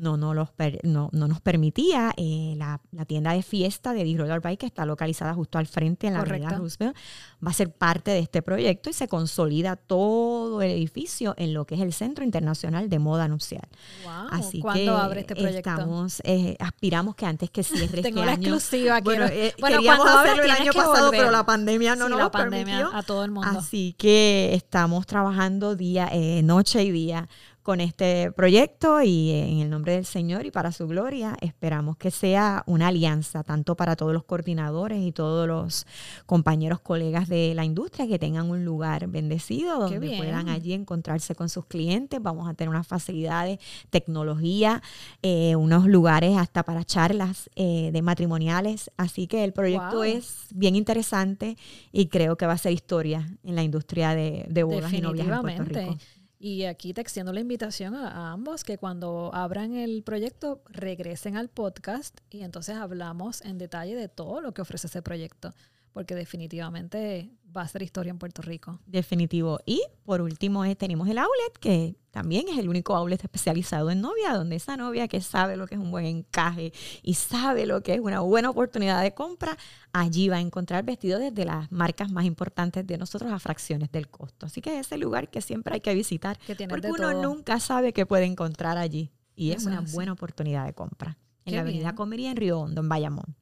no, 0.00 0.16
no, 0.16 0.34
los 0.34 0.48
no, 0.82 1.10
nos 1.12 1.40
permitía. 1.40 2.12
Eh, 2.16 2.54
la, 2.56 2.80
tienda 3.06 3.32
de 3.32 3.42
fiesta 3.42 3.92
de 3.92 4.04
D-Roller 4.04 4.40
Bike, 4.40 4.60
que 4.60 4.66
está 4.66 4.84
localizada 4.84 5.34
justo 5.34 5.58
al 5.58 5.66
frente 5.66 6.06
en 6.06 6.14
la 6.14 6.20
avenida 6.20 6.50
Roosevelt, 6.50 6.96
va 7.44 7.50
a 7.50 7.54
ser 7.54 7.72
parte 7.72 8.10
de 8.10 8.18
este 8.18 8.42
proyecto 8.42 8.90
y 8.90 8.92
se 8.92 9.08
consolida 9.08 9.76
todo 9.76 10.62
el 10.62 10.70
edificio 10.70 11.34
en 11.38 11.54
lo 11.54 11.64
que 11.64 11.76
es 11.76 11.80
el 11.80 11.92
Centro 11.92 12.24
Internacional 12.24 12.88
de 12.88 12.98
Moda 12.98 13.28
Nupcial. 13.28 13.68
Wow. 14.04 14.28
Así 14.30 14.60
¿Cuándo 14.60 14.96
abre 14.96 15.20
este 15.20 15.34
proyecto? 15.34 15.70
Estamos, 15.70 16.20
eh, 16.24 16.56
aspiramos 16.58 17.14
que 17.14 17.26
antes 17.26 17.50
que 17.50 17.62
cierre 17.62 18.02
Tengo 18.02 18.20
este 18.20 18.26
la 18.26 18.32
año. 18.32 18.54
exclusiva. 18.54 19.00
Bueno, 19.00 19.26
eh, 19.26 19.54
queríamos 19.56 20.06
hacerlo 20.06 20.42
el 20.44 20.50
año 20.50 20.72
pasado, 20.72 21.10
pero 21.10 21.30
la 21.30 21.44
pandemia 21.44 21.96
no 21.96 22.08
nos 22.08 22.18
la 22.18 22.30
pandemia 22.30 22.90
a 22.92 23.02
todo 23.02 23.24
el 23.24 23.30
mundo. 23.30 23.58
Así 23.58 23.94
que 23.98 24.54
estamos 24.54 25.06
trabajando 25.06 25.76
día, 25.76 26.10
noche 26.42 26.82
y 26.82 26.90
día 26.90 27.28
con 27.68 27.82
este 27.82 28.32
proyecto 28.32 29.02
y 29.02 29.30
en 29.30 29.58
el 29.58 29.68
nombre 29.68 29.92
del 29.92 30.06
Señor 30.06 30.46
y 30.46 30.50
para 30.50 30.72
su 30.72 30.88
gloria 30.88 31.36
esperamos 31.42 31.98
que 31.98 32.10
sea 32.10 32.62
una 32.64 32.88
alianza 32.88 33.44
tanto 33.44 33.76
para 33.76 33.94
todos 33.94 34.14
los 34.14 34.24
coordinadores 34.24 35.02
y 35.02 35.12
todos 35.12 35.46
los 35.46 35.86
compañeros, 36.24 36.80
colegas 36.80 37.28
de 37.28 37.52
la 37.54 37.66
industria 37.66 38.08
que 38.08 38.18
tengan 38.18 38.48
un 38.48 38.64
lugar 38.64 39.08
bendecido 39.08 39.80
donde 39.80 40.16
puedan 40.16 40.48
allí 40.48 40.72
encontrarse 40.72 41.34
con 41.34 41.50
sus 41.50 41.66
clientes. 41.66 42.22
Vamos 42.22 42.48
a 42.48 42.54
tener 42.54 42.70
unas 42.70 42.86
facilidades, 42.86 43.58
tecnología, 43.90 44.80
eh, 45.20 45.54
unos 45.54 45.84
lugares 45.84 46.38
hasta 46.38 46.62
para 46.62 46.84
charlas 46.84 47.50
eh, 47.54 47.90
de 47.92 48.00
matrimoniales. 48.00 48.90
Así 48.96 49.26
que 49.26 49.44
el 49.44 49.52
proyecto 49.52 50.04
es 50.04 50.46
bien 50.54 50.74
interesante 50.74 51.58
y 51.92 52.06
creo 52.06 52.38
que 52.38 52.46
va 52.46 52.54
a 52.54 52.58
ser 52.58 52.72
historia 52.72 53.28
en 53.44 53.54
la 53.54 53.62
industria 53.62 54.14
de, 54.14 54.46
de 54.48 54.62
bodas 54.62 54.90
y 54.90 55.02
novias 55.02 55.28
en 55.28 55.40
Puerto 55.42 55.64
Rico. 55.64 55.98
Y 56.40 56.64
aquí 56.64 56.94
te 56.94 57.00
extiendo 57.00 57.32
la 57.32 57.40
invitación 57.40 57.96
a, 57.96 58.32
ambos 58.32 58.62
que 58.62 58.78
cuando 58.78 59.34
abran 59.34 59.74
el 59.74 60.04
proyecto 60.04 60.62
regresen 60.66 61.36
al 61.36 61.48
podcast 61.48 62.20
y 62.30 62.42
entonces 62.42 62.76
hablamos 62.76 63.42
en 63.42 63.58
detalle 63.58 63.96
de 63.96 64.08
todo 64.08 64.40
lo 64.40 64.54
que 64.54 64.62
ofrece 64.62 64.86
ese 64.86 65.02
proyecto, 65.02 65.52
porque 65.92 66.14
definitivamente 66.14 67.28
va 67.56 67.62
a 67.62 67.68
ser 67.68 67.82
historia 67.82 68.10
en 68.10 68.18
Puerto 68.18 68.42
Rico. 68.42 68.78
Definitivo. 68.86 69.60
Y 69.66 69.82
por 70.04 70.20
último 70.20 70.64
eh, 70.64 70.76
tenemos 70.76 71.08
el 71.08 71.18
outlet, 71.18 71.58
que 71.60 71.96
también 72.10 72.48
es 72.48 72.58
el 72.58 72.68
único 72.68 72.94
outlet 72.94 73.22
especializado 73.22 73.90
en 73.90 74.00
novia, 74.00 74.34
donde 74.34 74.56
esa 74.56 74.76
novia 74.76 75.08
que 75.08 75.20
sabe 75.20 75.56
lo 75.56 75.66
que 75.66 75.74
es 75.74 75.80
un 75.80 75.90
buen 75.90 76.04
encaje 76.04 76.72
y 77.02 77.14
sabe 77.14 77.66
lo 77.66 77.82
que 77.82 77.94
es 77.94 78.00
una 78.00 78.20
buena 78.20 78.50
oportunidad 78.50 79.02
de 79.02 79.14
compra, 79.14 79.56
allí 79.92 80.28
va 80.28 80.36
a 80.36 80.40
encontrar 80.40 80.84
vestidos 80.84 81.20
desde 81.20 81.44
las 81.44 81.70
marcas 81.70 82.10
más 82.10 82.24
importantes 82.24 82.86
de 82.86 82.98
nosotros 82.98 83.32
a 83.32 83.38
fracciones 83.38 83.90
del 83.90 84.08
costo. 84.08 84.46
Así 84.46 84.60
que 84.60 84.78
es 84.78 84.90
el 84.92 85.00
lugar 85.00 85.28
que 85.28 85.40
siempre 85.40 85.74
hay 85.74 85.80
que 85.80 85.94
visitar, 85.94 86.38
porque 86.68 86.90
uno 86.90 87.22
nunca 87.22 87.60
sabe 87.60 87.92
qué 87.92 88.06
puede 88.06 88.24
encontrar 88.24 88.78
allí. 88.78 89.10
Y 89.34 89.52
es 89.52 89.66
una 89.66 89.82
buena 89.92 90.12
oportunidad 90.12 90.66
de 90.66 90.72
compra. 90.72 91.16
En 91.44 91.54
la 91.54 91.60
Avenida 91.60 91.94
Comería, 91.94 92.30
en 92.32 92.36
Río 92.36 92.60
Hondo, 92.60 92.80
en 92.80 92.88
Bayamón. 92.88 93.36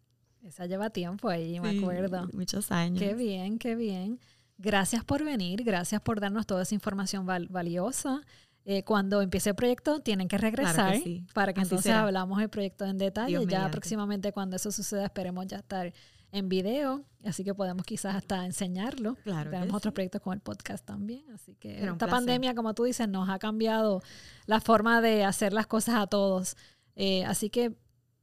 Esa 0.46 0.66
lleva 0.66 0.90
tiempo 0.90 1.28
ahí, 1.28 1.58
me 1.58 1.76
acuerdo. 1.78 2.28
Muchos 2.32 2.70
años. 2.70 3.00
Qué 3.00 3.14
bien, 3.14 3.58
qué 3.58 3.74
bien. 3.74 4.20
Gracias 4.58 5.04
por 5.04 5.24
venir, 5.24 5.64
gracias 5.64 6.00
por 6.00 6.20
darnos 6.20 6.46
toda 6.46 6.62
esa 6.62 6.74
información 6.74 7.26
valiosa. 7.26 8.22
Eh, 8.64 8.84
cuando 8.84 9.22
empiece 9.22 9.50
el 9.50 9.56
proyecto 9.56 10.00
tienen 10.00 10.28
que 10.28 10.38
regresar 10.38 10.96
para 11.34 11.52
que 11.52 11.60
entonces 11.60 11.92
hablamos 11.92 12.38
del 12.38 12.48
proyecto 12.48 12.84
en 12.84 12.96
detalle. 12.96 13.44
ya 13.46 13.70
próximamente 13.70 14.32
cuando 14.32 14.56
eso 14.56 14.72
suceda 14.72 15.04
esperemos 15.04 15.46
ya 15.46 15.58
estar 15.58 15.92
en 16.32 16.48
video, 16.48 17.04
así 17.24 17.44
que 17.44 17.54
podemos 17.54 17.84
quizás 17.84 18.14
hasta 18.14 18.44
enseñarlo. 18.44 19.16
Claro 19.24 19.50
Tenemos 19.50 19.76
otros 19.76 19.94
proyectos 19.94 20.20
con 20.20 20.34
el 20.34 20.40
podcast 20.40 20.84
también, 20.84 21.24
así 21.32 21.54
que 21.54 21.84
esta 21.84 22.06
pandemia, 22.06 22.54
como 22.54 22.72
tú 22.74 22.84
dices, 22.84 23.08
nos 23.08 23.28
ha 23.28 23.38
cambiado 23.38 24.02
la 24.46 24.60
forma 24.60 25.00
de 25.00 25.24
hacer 25.24 25.52
las 25.52 25.66
cosas 25.66 25.96
a 25.96 26.06
todos. 26.06 26.56
Eh, 26.94 27.24
así 27.24 27.50
que 27.50 27.76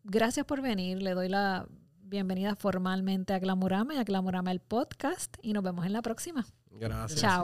gracias 0.04 0.46
por 0.46 0.62
venir, 0.62 1.02
le 1.02 1.12
doy 1.12 1.30
la 1.30 1.68
bienvenida 2.14 2.56
formalmente 2.56 3.34
a 3.34 3.40
Glamurama 3.40 3.96
y 3.96 3.98
a 3.98 4.04
Glamurama 4.04 4.52
el 4.52 4.60
podcast 4.60 5.36
y 5.42 5.52
nos 5.52 5.64
vemos 5.64 5.84
en 5.88 5.94
la 5.94 6.04
próxima. 6.04 6.46
Gracias. 6.70 7.20
Chao. 7.20 7.44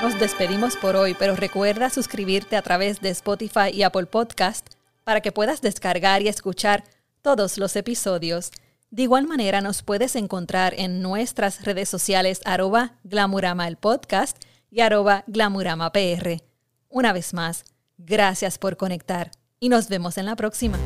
Nos 0.00 0.18
despedimos 0.18 0.74
por 0.76 0.96
hoy, 0.96 1.14
pero 1.18 1.36
recuerda 1.36 1.90
suscribirte 1.90 2.56
a 2.56 2.62
través 2.62 3.02
de 3.02 3.10
Spotify 3.10 3.68
y 3.74 3.82
Apple 3.82 4.06
Podcast 4.06 4.70
para 5.04 5.20
que 5.20 5.32
puedas 5.32 5.60
descargar 5.60 6.22
y 6.22 6.28
escuchar 6.28 6.82
todos 7.20 7.58
los 7.58 7.76
episodios. 7.76 8.52
De 8.90 9.02
igual 9.02 9.26
manera 9.26 9.60
nos 9.60 9.82
puedes 9.82 10.16
encontrar 10.16 10.72
en 10.78 11.02
nuestras 11.02 11.66
redes 11.66 11.90
sociales 11.90 12.40
arroba 12.46 12.94
Glamurama 13.04 13.68
el 13.68 13.76
podcast 13.76 14.42
y 14.70 14.80
arroba 14.80 15.24
Glamurama 15.26 15.92
PR. 15.92 16.42
Una 16.88 17.12
vez 17.12 17.34
más, 17.34 17.64
gracias 17.98 18.56
por 18.56 18.78
conectar 18.78 19.30
y 19.60 19.68
nos 19.68 19.90
vemos 19.90 20.16
en 20.16 20.24
la 20.24 20.36
próxima. 20.36 20.78